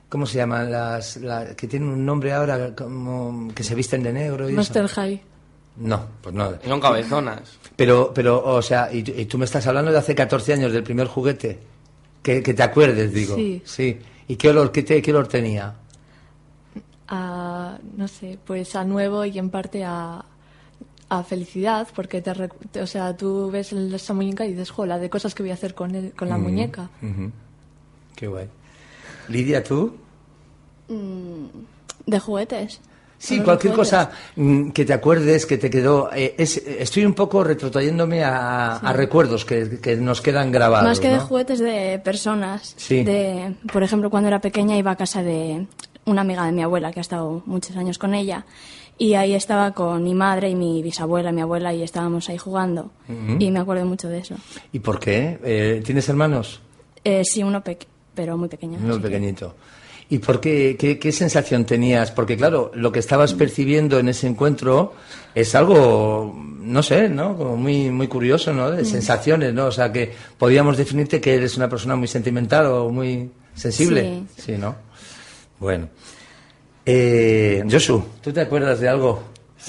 [0.09, 0.73] ¿Cómo se llaman?
[0.73, 4.57] Las, la- que tienen un nombre ahora, como que se visten de negro y eso.
[4.57, 5.23] Monster High.
[5.77, 6.53] No, pues no.
[6.67, 7.59] Son cabezonas.
[7.77, 10.73] Pero, pero, o sea, y, tú- y tú me estás hablando de hace 14 años
[10.73, 11.59] del primer juguete.
[12.23, 13.35] Que, que te acuerdes, digo.
[13.65, 13.99] Sí.
[14.29, 15.75] ¿Y qué olor, qué, te- qué olor tenía?
[17.09, 20.25] A, no sé, pues a nuevo y en parte a,
[21.09, 22.33] a felicidad, porque te,
[22.71, 25.51] te- o sea, tú ves el- esa muñeca y dices, jola, de cosas que voy
[25.51, 26.91] a hacer con, el- con la Mm, muñeca.
[28.15, 28.47] Qué guay.
[29.29, 29.95] Lidia, ¿tú?
[30.89, 31.47] Mm,
[32.07, 32.81] ¿De juguetes?
[33.23, 36.09] Sí, ¿Solo de cualquier cosa mm, que te acuerdes, que te quedó.
[36.15, 40.89] eh, es- estoy un poco retrotrayéndome a, a recuerdos que, que nos quedan grabados.
[40.89, 42.73] Más que de juguetes de personas.
[42.79, 43.05] Sí.
[43.05, 45.67] De, por ejemplo, cuando era pequeña iba a casa de
[46.07, 48.47] una amiga de mi abuela que ha estado muchos años con ella.
[48.97, 52.91] Y ahí estaba con mi madre y mi bisabuela, mi abuela, y estábamos ahí jugando.
[53.39, 54.35] Y me acuerdo mucho de eso.
[54.73, 55.39] ¿Y por qué?
[55.45, 56.61] Eh, ¿Tienes hermanos?
[57.05, 58.79] Eh, sí, uno peque pero muy pequeño.
[58.83, 59.55] Uno que- pequeñito.
[60.13, 62.11] ¿Y por qué, qué, qué sensación tenías?
[62.11, 64.93] Porque claro, lo que estabas percibiendo en ese encuentro
[65.37, 67.37] es algo, no sé, ¿no?
[67.37, 68.71] Como muy, muy curioso, ¿no?
[68.73, 68.87] De Mm.
[68.87, 69.67] sensaciones, ¿no?
[69.67, 74.23] O sea, que podríamos definirte que eres una persona muy sentimental o muy sensible.
[74.37, 74.57] Sí.
[74.59, 74.75] ¿no?
[75.61, 75.89] Bueno.
[76.85, 79.23] Eh, Josu, ¿tú te acuerdas de algo?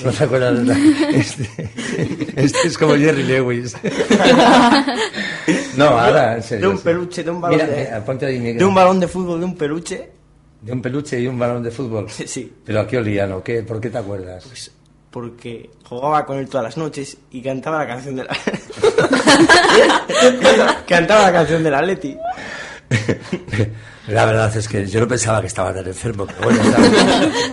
[0.04, 0.80] ¿No te acuerdas de nada?
[1.14, 1.50] Este,
[2.36, 3.76] este es como Jerry Lewis.
[5.78, 6.68] no, ahora, en serio.
[6.68, 6.84] De un sí.
[6.84, 8.58] peluche, de un balón Mira, de- mira, ponte ahí, Miguel.
[8.58, 10.10] De un balón de fútbol, de un peluche.
[10.62, 12.08] De un peluche y un balón de fútbol.
[12.10, 12.54] Sí.
[12.64, 13.44] Pero a qué olía, ¿no?
[13.44, 14.46] ¿Qué, ¿Por qué te acuerdas?
[14.46, 14.72] Pues
[15.12, 18.30] porque jugaba con él todas las noches y cantaba la canción de la...
[20.88, 22.18] cantaba la canción de la Leti.
[24.08, 26.60] La verdad es que yo no pensaba que estaba tan enfermo, pero bueno.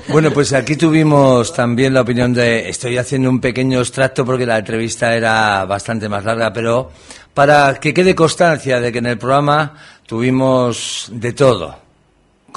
[0.08, 2.68] bueno, pues aquí tuvimos también la opinión de...
[2.68, 6.90] Estoy haciendo un pequeño extracto porque la entrevista era bastante más larga, pero
[7.34, 9.74] para que quede constancia de que en el programa
[10.06, 11.78] tuvimos de todo,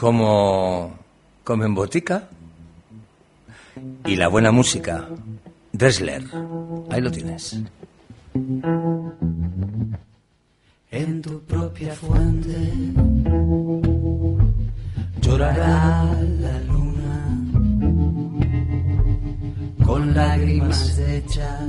[0.02, 0.98] como,
[1.44, 2.28] como en botica
[4.04, 5.08] y la buena música.
[5.74, 6.24] Dressler,
[6.90, 7.62] ahí lo tienes.
[10.90, 12.74] en tu propia fuente
[15.22, 17.20] llorará la luna
[19.86, 21.62] con lágrimas hechas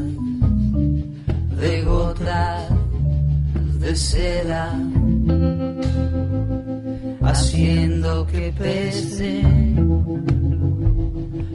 [1.61, 2.71] de gotas
[3.79, 4.75] de seda
[7.25, 9.43] haciendo que pese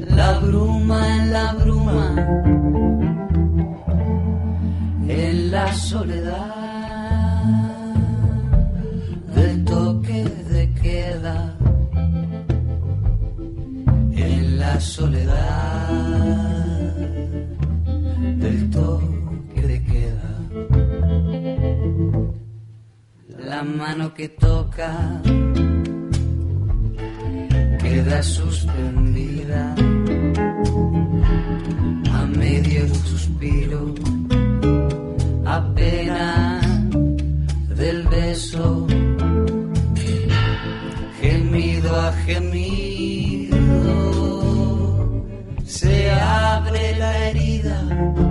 [0.09, 2.15] la bruma en la bruma
[5.07, 7.43] en la soledad
[9.35, 11.57] del toque de queda
[14.17, 15.87] en la soledad
[18.37, 20.31] del toque de queda.
[23.37, 25.21] La mano que toca
[27.87, 29.73] queda suspendida
[32.19, 33.95] a medio suspiro
[35.45, 36.65] apenas
[37.77, 38.87] del beso
[41.21, 43.57] gemido a gemido
[45.65, 48.26] se abre la herida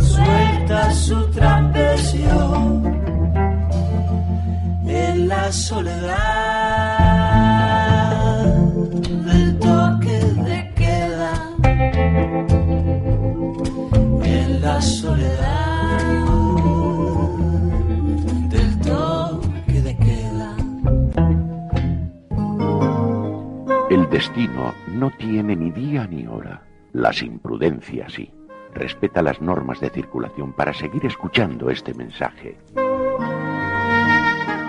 [0.00, 2.82] suelta su trapecio
[4.86, 6.16] en la soledad.
[9.26, 11.32] Del toque de queda.
[14.24, 15.56] En la soledad.
[24.16, 26.62] Destino no tiene ni día ni hora.
[26.92, 28.32] Las imprudencias sí.
[28.72, 32.56] Respeta las normas de circulación para seguir escuchando este mensaje.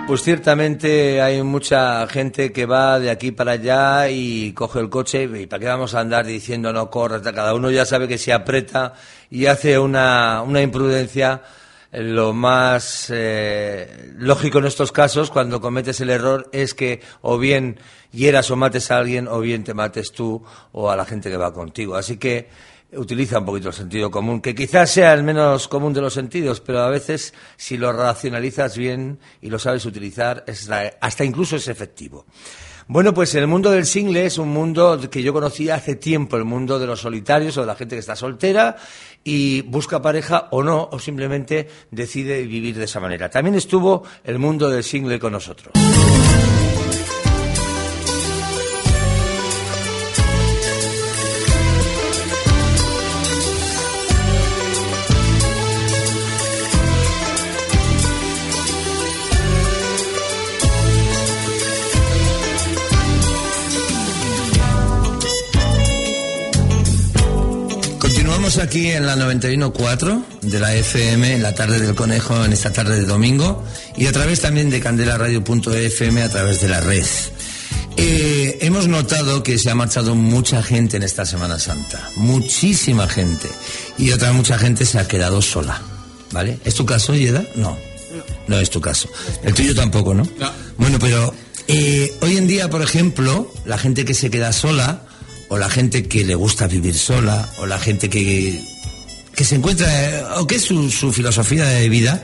[0.06, 5.24] Pues ciertamente hay mucha gente que va de aquí para allá y coge el coche
[5.24, 8.32] y para qué vamos a andar diciendo no corre, cada uno ya sabe que se
[8.32, 8.94] aprieta
[9.28, 11.42] y hace una, una imprudencia.
[11.90, 17.80] Lo más eh, lógico en estos casos, cuando cometes el error, es que o bien
[18.12, 21.38] hieras o mates a alguien, o bien te mates tú o a la gente que
[21.38, 21.96] va contigo.
[21.96, 22.48] Así que
[22.92, 26.60] utiliza un poquito el sentido común, que quizás sea el menos común de los sentidos,
[26.60, 31.56] pero a veces si lo racionalizas bien y lo sabes utilizar, es la- hasta incluso
[31.56, 32.26] es efectivo.
[32.90, 36.44] Bueno, pues el mundo del single es un mundo que yo conocí hace tiempo, el
[36.46, 38.76] mundo de los solitarios o de la gente que está soltera
[39.28, 43.28] y busca pareja o no, o simplemente decide vivir de esa manera.
[43.28, 45.74] También estuvo el mundo del single con nosotros.
[68.62, 72.96] Aquí en la 91.4 de la FM en la tarde del conejo, en esta tarde
[72.96, 73.64] de domingo,
[73.96, 77.04] y a través también de candelaradio.fm a través de la red.
[77.96, 83.48] Eh, hemos notado que se ha marchado mucha gente en esta Semana Santa, muchísima gente,
[83.96, 85.80] y otra mucha gente se ha quedado sola,
[86.32, 86.58] ¿vale?
[86.64, 87.44] ¿Es tu caso, Yeda?
[87.54, 87.78] No.
[88.48, 89.08] No es tu caso.
[89.44, 90.24] El tuyo tampoco, ¿no?
[90.76, 91.32] Bueno, pero
[91.68, 95.02] eh, hoy en día, por ejemplo, la gente que se queda sola,
[95.48, 98.62] o la gente que le gusta vivir sola, o la gente que,
[99.34, 102.22] que se encuentra, o que es su, su filosofía de vida,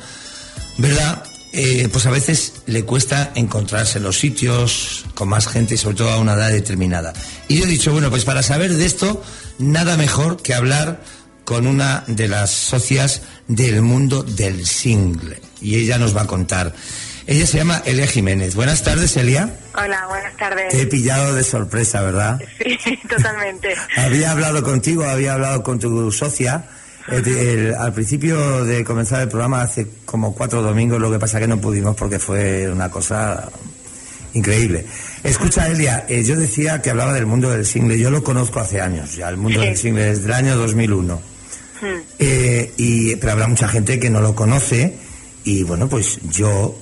[0.78, 1.24] ¿verdad?
[1.56, 6.10] Eh, pues a veces le cuesta encontrarse en los sitios con más gente sobre todo
[6.10, 7.12] a una edad determinada.
[7.46, 9.22] Y yo he dicho, bueno, pues para saber de esto,
[9.60, 11.00] nada mejor que hablar
[11.44, 15.40] con una de las socias del mundo del single.
[15.60, 16.74] Y ella nos va a contar.
[17.26, 18.54] Ella se llama Elia Jiménez.
[18.54, 19.56] Buenas tardes, Elia.
[19.74, 20.68] Hola, buenas tardes.
[20.68, 22.38] Te he pillado de sorpresa, ¿verdad?
[22.58, 23.74] Sí, totalmente.
[23.96, 26.64] Había hablado contigo, había hablado con tu socia.
[27.10, 31.38] eh, el- al principio de comenzar el programa, hace como cuatro domingos, lo que pasa
[31.40, 33.48] que no pudimos porque fue una cosa
[34.34, 34.84] increíble.
[35.22, 37.98] Escucha, Elia, eh, yo decía que hablaba del mundo del single.
[37.98, 39.66] Yo lo conozco hace años ya, el mundo Sí.
[39.66, 41.20] del single desde el año 2001.
[41.80, 41.86] Hmm.
[42.18, 44.94] Eh, y, pero habrá mucha gente que no lo conoce
[45.44, 46.74] y bueno, pues yo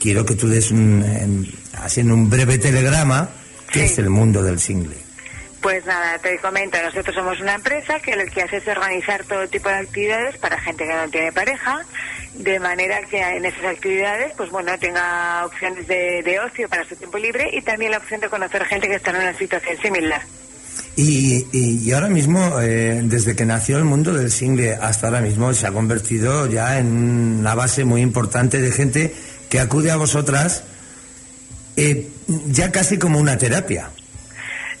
[0.00, 3.28] quiero que tú des un, en un breve telegrama
[3.72, 4.96] qué es el mundo del single.
[5.60, 9.48] Pues nada, te comento, nosotros somos una empresa que lo que hace es organizar todo
[9.48, 11.80] tipo de actividades para gente que no tiene pareja,
[12.34, 16.94] de manera que en esas actividades, pues bueno, tenga opciones de, de ocio para su
[16.94, 20.22] tiempo libre y también la opción de conocer gente que está en una situación similar.
[20.94, 25.20] Y, y- y ahora mismo, eh, desde que nació el mundo del single hasta ahora
[25.20, 26.86] mismo, se ha convertido ya en
[27.40, 29.14] una base muy importante de gente
[29.50, 30.64] que acude a vosotras
[31.76, 32.08] eh,
[32.46, 33.90] ya casi como una terapia.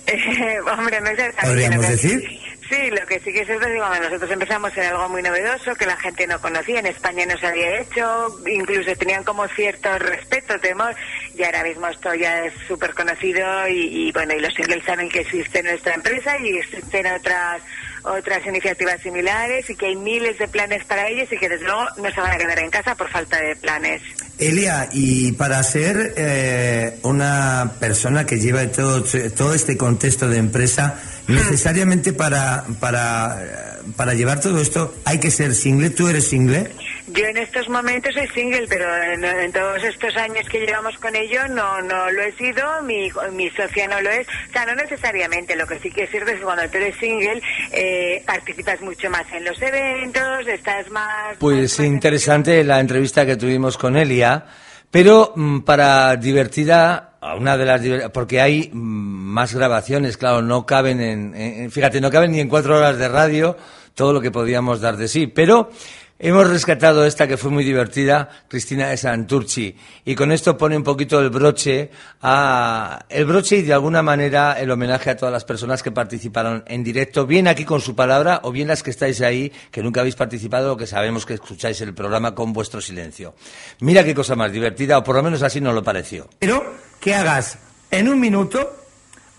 [0.06, 2.40] Eh, hombre, no es ¿Podríamos que- decir?
[2.68, 5.72] Sí, lo que sí que es cierto, digo, bueno, nosotros empezamos en algo muy novedoso
[5.76, 9.96] que la gente no conocía, en España no se había hecho, incluso tenían como cierto
[10.00, 10.92] respeto, temor,
[11.38, 15.08] y ahora mismo esto ya es súper conocido y, y, bueno, y los singles saben
[15.08, 17.62] que existe nuestra empresa y existen otras
[18.06, 21.84] otras iniciativas similares y que hay miles de planes para ellos y que desde luego
[21.96, 24.02] no se van a quedar en casa por falta de planes.
[24.38, 29.02] Elia, y para ser eh, una persona que lleva todo,
[29.34, 35.30] todo este contexto de empresa, necesariamente para, para, eh, para llevar todo esto hay que
[35.30, 35.90] ser single.
[35.90, 36.70] ¿Tú eres single?
[37.08, 41.14] Yo en estos momentos soy single, pero en, en todos estos años que llevamos con
[41.14, 44.26] ello no no lo he sido, mi, mi socia no lo es.
[44.48, 45.54] O sea, no necesariamente.
[45.54, 47.40] Lo que sí que es cierto es que cuando tú eres single
[47.72, 51.36] eh, participas mucho más en los eventos, estás más...
[51.38, 54.44] Pues interesante la entrevista que tuvimos con Elia,
[54.90, 60.66] pero mm, para divertida, a una de las porque hay mm, más grabaciones, claro, no
[60.66, 63.56] caben en, en- fíjate, no caben ni en cuatro horas de radio
[63.94, 65.26] todo lo que podíamos dar de sí.
[65.26, 65.70] Pero
[66.18, 70.82] hemos rescatado esta que fue muy divertida, Cristina de Santurci, y con esto pone un
[70.82, 71.90] poquito el broche
[72.22, 76.64] a el broche y de alguna manera el homenaje a todas las personas que participaron
[76.66, 80.00] en directo, bien aquí con su palabra o bien las que estáis ahí, que nunca
[80.00, 83.34] habéis participado o que sabemos que escucháis el programa con vuestro silencio.
[83.80, 86.28] Mira qué cosa más divertida, o por lo menos así nos lo pareció.
[86.38, 87.58] Pero que hagas
[87.90, 88.76] en un minuto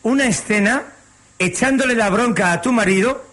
[0.04, 0.84] una escena
[1.40, 3.24] echándole la bronca a tu marido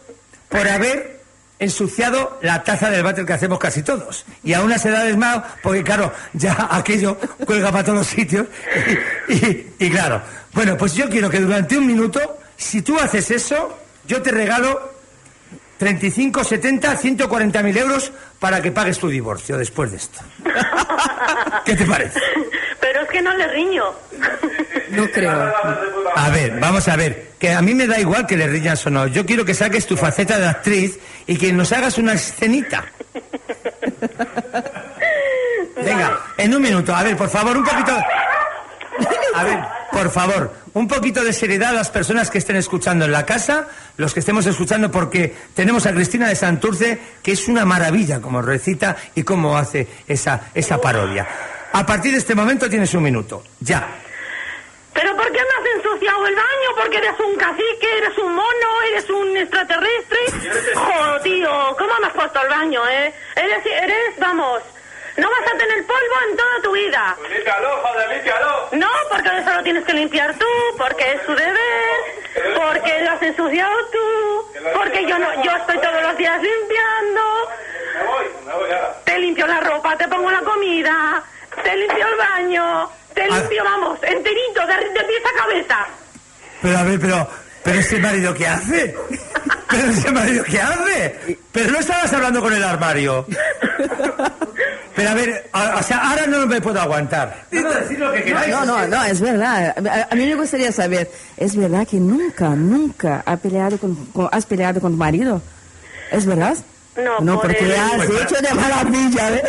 [0.49, 1.14] por haber
[1.59, 4.25] ensuciado la taza del váter que hacemos casi todos.
[4.43, 8.47] Y a unas edades más, porque claro, ya aquello cuelga para todos los sitios.
[9.29, 10.21] Y, y- y claro,
[10.53, 14.93] bueno, pues yo quiero que durante un minuto, si tú haces eso, yo te regalo
[15.79, 20.21] 35, 70, 140 mil euros para que pagues tu divorcio después de esto.
[21.65, 22.21] ¿Qué te parece?
[22.81, 23.85] Pero es que no le riño.
[24.97, 25.53] No creo.
[26.17, 27.33] A ver, vamos a ver.
[27.39, 29.07] Que a mí me da igual que le riñas o no.
[29.07, 32.85] Yo quiero que saques tu faceta de actriz y que nos hagas una escenita.
[35.77, 36.95] Venga, en un minuto.
[36.95, 37.93] A ver, por favor, un poquito.
[39.35, 39.59] A ver,
[39.91, 43.67] por favor, un poquito de seriedad a las personas que estén escuchando en la casa,
[43.97, 48.41] los que estemos escuchando, porque tenemos a Cristina de Santurce, que es una maravilla como
[48.41, 51.27] recita y cómo hace esa, esa parodia.
[51.73, 53.43] A partir de este momento tienes un minuto.
[53.61, 54.04] Ya.
[54.95, 56.69] ¿Pero por qué me has ensuciado el baño?
[56.77, 60.19] ¿Porque eres un cacique, eres un mono, eres un extraterrestre?
[60.75, 63.13] Joder, tío, ¿cómo me has puesto el baño, eh?
[63.35, 64.63] Eres, eres, vamos,
[65.17, 67.17] no vas a tener polvo en toda tu vida.
[67.29, 68.69] Límpialo, joder, límpialo.
[68.73, 73.23] No, porque eso lo tienes que limpiar tú, porque es tu deber, porque lo has
[73.23, 77.23] ensuciado tú, porque yo no, yo estoy todos los días limpiando.
[77.95, 78.95] Me voy, me voy ahora.
[79.05, 81.23] Te limpio la ropa, te pongo la comida,
[81.63, 85.77] te limpio el baño, te limpio, vamos, enterito, de, de pies a cabeza.
[86.63, 87.29] Pero a ver, pero,
[87.63, 88.95] pero ese marido qué hace?
[89.67, 91.39] Pero ese marido qué hace?
[91.51, 93.27] Pero no estabas hablando con el armario.
[94.95, 97.47] Pero a ver, a- o sea, ahora no me puedo aguantar.
[97.51, 97.61] Que.
[98.51, 99.75] No, no, no, es verdad.
[99.91, 104.29] A, a mí me gustaría saber, ¿es verdad que nunca, nunca ha peleado con, con-
[104.31, 105.43] has peleado con tu marido?
[106.13, 106.57] ¿Es verdad?
[106.97, 109.43] No, No, por porque el- has Pues para- hecho de maravilla, ¿eh?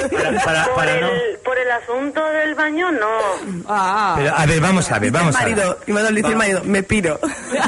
[0.74, 3.20] por, el, por el asunto del baño, no.
[3.68, 4.16] Ah.
[4.18, 5.50] Pero, a ver, vamos a ver, vamos a ver.
[5.56, 7.20] marido, y me dice el marido, me piro.
[7.22, 7.62] Pero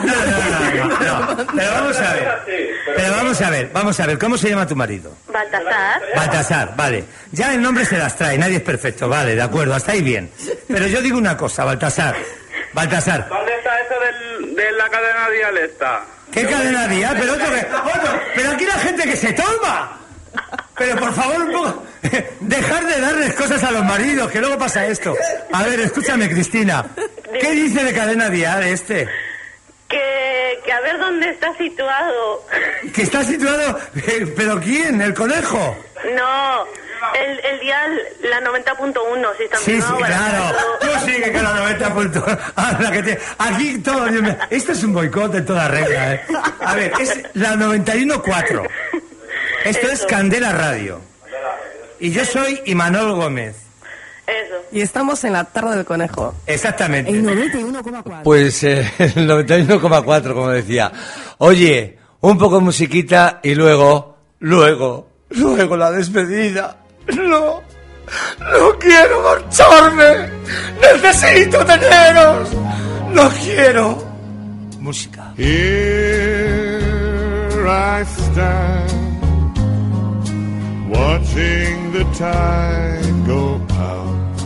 [1.74, 2.28] vamos a ver.
[2.96, 5.12] Pero vamos a ver, vamos a ver, ¿cómo se llama tu marido?
[5.32, 6.02] Baltasar.
[6.16, 7.04] Baltasar, vale.
[7.32, 10.32] Ya el nombre se las trae, nadie es perfecto, vale, de acuerdo, hasta ahí bien.
[10.68, 12.16] Pero yo digo una cosa, Baltasar.
[12.74, 16.02] Baltasar, ¿Dónde está eso del, de la cadena dial esta?
[16.32, 17.14] ¿Qué cadena día?
[17.20, 17.60] Pero otro que.
[17.60, 19.98] Otro, pero aquí la gente que se toma.
[20.78, 21.84] Pero por favor, un poco.
[22.42, 25.16] Dejar de darles cosas a los maridos, que luego pasa esto.
[25.52, 26.86] A ver, escúchame, Cristina.
[27.42, 29.08] ¿Qué dice de cadena dial este?
[29.90, 32.46] Que, que a ver dónde está situado.
[32.94, 33.80] Que está situado.
[33.96, 35.02] eh, ¿Pero quién?
[35.02, 35.76] ¿El conejo?
[36.16, 36.66] No,
[37.16, 40.56] el, el dial, la 90.1, si está Sí, sí, claro.
[40.82, 42.24] Tú sigue con la 90 puntos.
[42.56, 44.06] Ah, la que te- Aquí todo.
[44.50, 46.14] Esto es un boicot en toda regla.
[46.16, 46.22] ¿eh?
[46.62, 48.68] A ver, es la 91.4.
[49.66, 51.00] Esto es Candela Radio.
[52.00, 53.56] Y yo soy Imanol Gómez.
[54.28, 54.56] Eso.
[54.72, 56.36] Y estamos en la tarde del conejo.
[56.46, 57.12] Exactamente.
[57.12, 58.24] En 91,4.
[58.24, 60.92] Pues eh, el 91,4, como decía.
[61.38, 66.78] Oye, un poco de musiquita y luego, luego, luego la despedida.
[67.16, 67.64] No,
[68.40, 70.30] no quiero marcharme.
[70.82, 72.50] Necesito teneros.
[73.14, 73.98] No quiero.
[74.80, 75.34] Música.
[75.36, 76.78] Here
[77.68, 79.58] I stand,
[80.90, 84.40] watching the tide go out.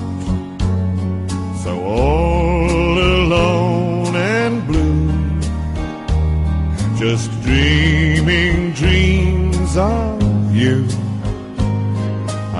[1.63, 5.11] So all alone and blue,
[6.97, 10.87] just dreaming dreams of you.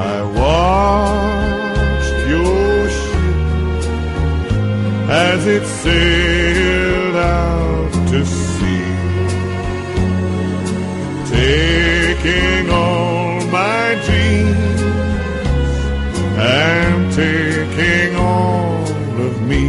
[0.03, 3.37] I watched your ship
[5.09, 8.95] as it sailed out to sea,
[11.37, 14.81] taking all my dreams
[16.37, 18.83] and taking all
[19.27, 19.67] of me.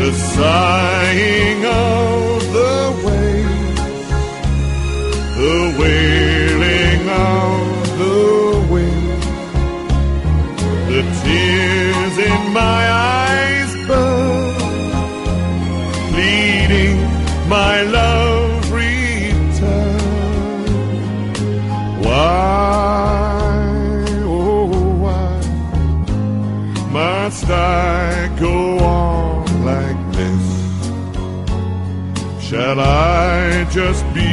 [0.00, 2.09] The sighing of
[32.74, 32.78] like this?
[32.78, 34.29] Shall I just be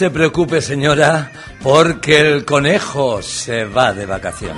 [0.00, 1.30] se preocupe, señora,
[1.62, 4.56] porque el conejo se va de vacaciones.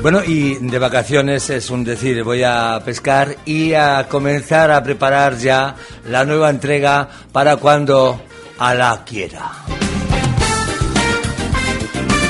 [0.00, 5.36] Bueno, y de vacaciones es un decir, voy a pescar y a comenzar a preparar
[5.38, 5.74] ya
[6.08, 8.22] la nueva entrega para cuando
[8.60, 9.50] Alá quiera.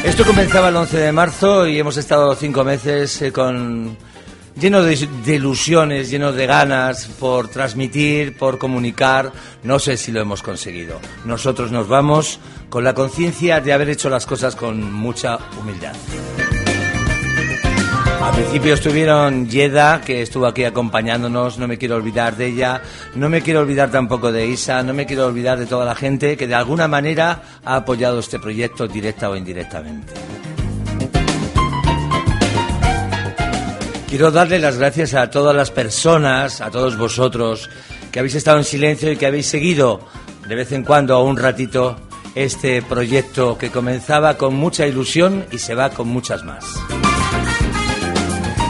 [0.02, 3.98] Esto comenzaba el 11 de marzo y hemos estado cinco meses eh, con
[4.58, 4.94] lleno de,
[5.26, 9.32] ilusiones, lleno de ganas por transmitir, por comunicar.
[9.62, 11.00] No sé si lo hemos conseguido.
[11.24, 15.94] Nosotros nos vamos con la conciencia de haber hecho las cosas con mucha humildad.
[18.22, 22.82] Al principio estuvieron Yeda, que estuvo aquí acompañándonos, no me quiero olvidar de ella,
[23.14, 26.36] no me quiero olvidar tampoco de Isa, no me quiero olvidar de toda la gente
[26.36, 30.12] que de alguna manera ha apoyado este proyecto directa o indirectamente.
[34.08, 37.68] Quiero darle las gracias a todas las personas, a todos vosotros,
[38.12, 40.00] que habéis estado en silencio y que habéis seguido
[40.46, 41.96] de vez en cuando, un ratito,
[42.36, 46.64] este proyecto que comenzaba con mucha ilusión y se va con muchas más.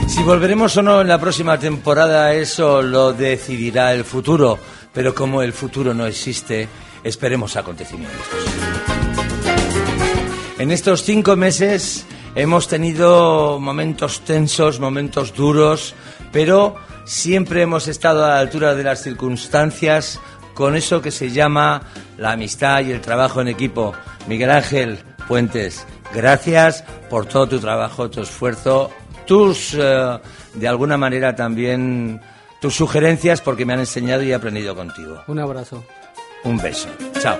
[0.09, 4.59] Si volveremos o no en la próxima temporada, eso lo decidirá el futuro,
[4.95, 6.67] pero como el futuro no existe,
[7.05, 8.25] esperemos acontecimientos.
[10.59, 12.07] En estos cinco meses
[12.37, 15.95] hemos tenido momentos tensos, momentos duros,
[16.31, 20.21] pero siempre hemos estado a la altura de las circunstancias
[20.55, 21.83] con eso que se llama
[22.19, 23.93] la amistad y el trabajo en equipo.
[24.29, 28.91] Miguel Ángel Puentes, gracias por todo tu trabajo, tu esfuerzo,
[29.27, 30.19] tus, eh,
[30.55, 32.21] de alguna manera también,
[32.61, 35.23] tus sugerencias porque me han enseñado y he aprendido contigo.
[35.27, 35.85] Un abrazo.
[36.45, 36.89] Un beso.
[37.21, 37.37] Chao.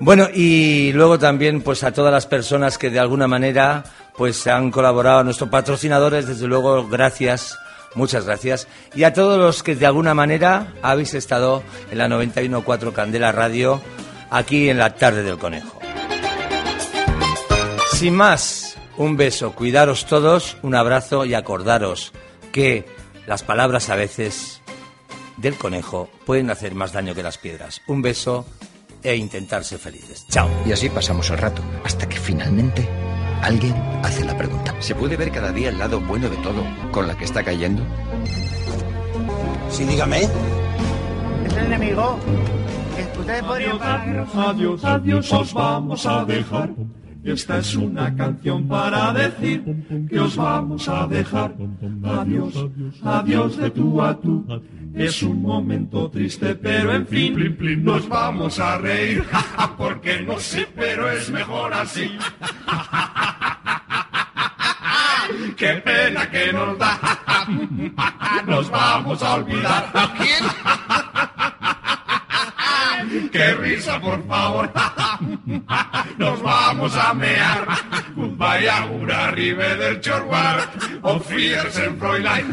[0.00, 3.84] Bueno, y luego también pues a todas las personas que de alguna manera
[4.16, 7.58] pues han colaborado, a nuestros patrocinadores, desde luego, gracias,
[7.94, 8.66] muchas gracias.
[8.94, 13.78] Y a todos los que de alguna manera habéis estado en la 91.4 Candela Radio,
[14.30, 15.78] aquí en la tarde del conejo.
[17.92, 22.12] Sin más, un beso, cuidaros todos, un abrazo y acordaros
[22.52, 22.86] que
[23.26, 24.62] las palabras a veces
[25.36, 27.82] del conejo pueden hacer más daño que las piedras.
[27.86, 28.46] Un beso
[29.02, 30.26] e intentar ser felices.
[30.28, 30.48] Chao.
[30.66, 32.88] Y así pasamos el rato, hasta que finalmente
[33.42, 34.74] alguien hace la pregunta.
[34.80, 37.82] ¿Se puede ver cada día el lado bueno de todo con la que está cayendo?
[39.70, 40.22] Sí, dígame.
[41.46, 42.18] ¿Es el enemigo?
[43.18, 44.26] ¿Ustedes podrían pagar?
[44.34, 46.70] Adiós, adiós, os vamos a dejar.
[47.22, 49.62] Esta es una canción para decir
[50.08, 51.54] que os vamos a dejar.
[52.02, 52.54] Adiós,
[53.02, 54.44] adiós de tú a tú.
[54.94, 59.24] Es un momento triste, pero en fin, plin, plin, nos vamos a reír.
[59.78, 62.10] Porque no sé, pero es mejor así.
[65.56, 66.98] Qué pena que nos da.
[68.46, 69.90] Nos vamos a olvidar.
[69.94, 70.44] ¿A quién?
[73.30, 74.70] Qué risa, por favor.
[76.18, 77.66] Nos vamos a mear.
[78.16, 80.70] Vaya una arriba del chorwar.
[81.02, 82.50] O en Fräulein.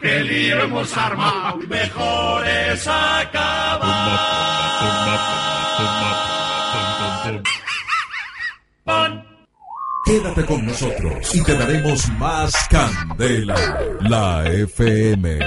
[0.00, 1.58] Qué lío hemos armado.
[1.68, 4.18] Mejor es acabar.
[10.04, 13.54] Quédate con nosotros y te daremos más candela.
[14.00, 15.38] La FM.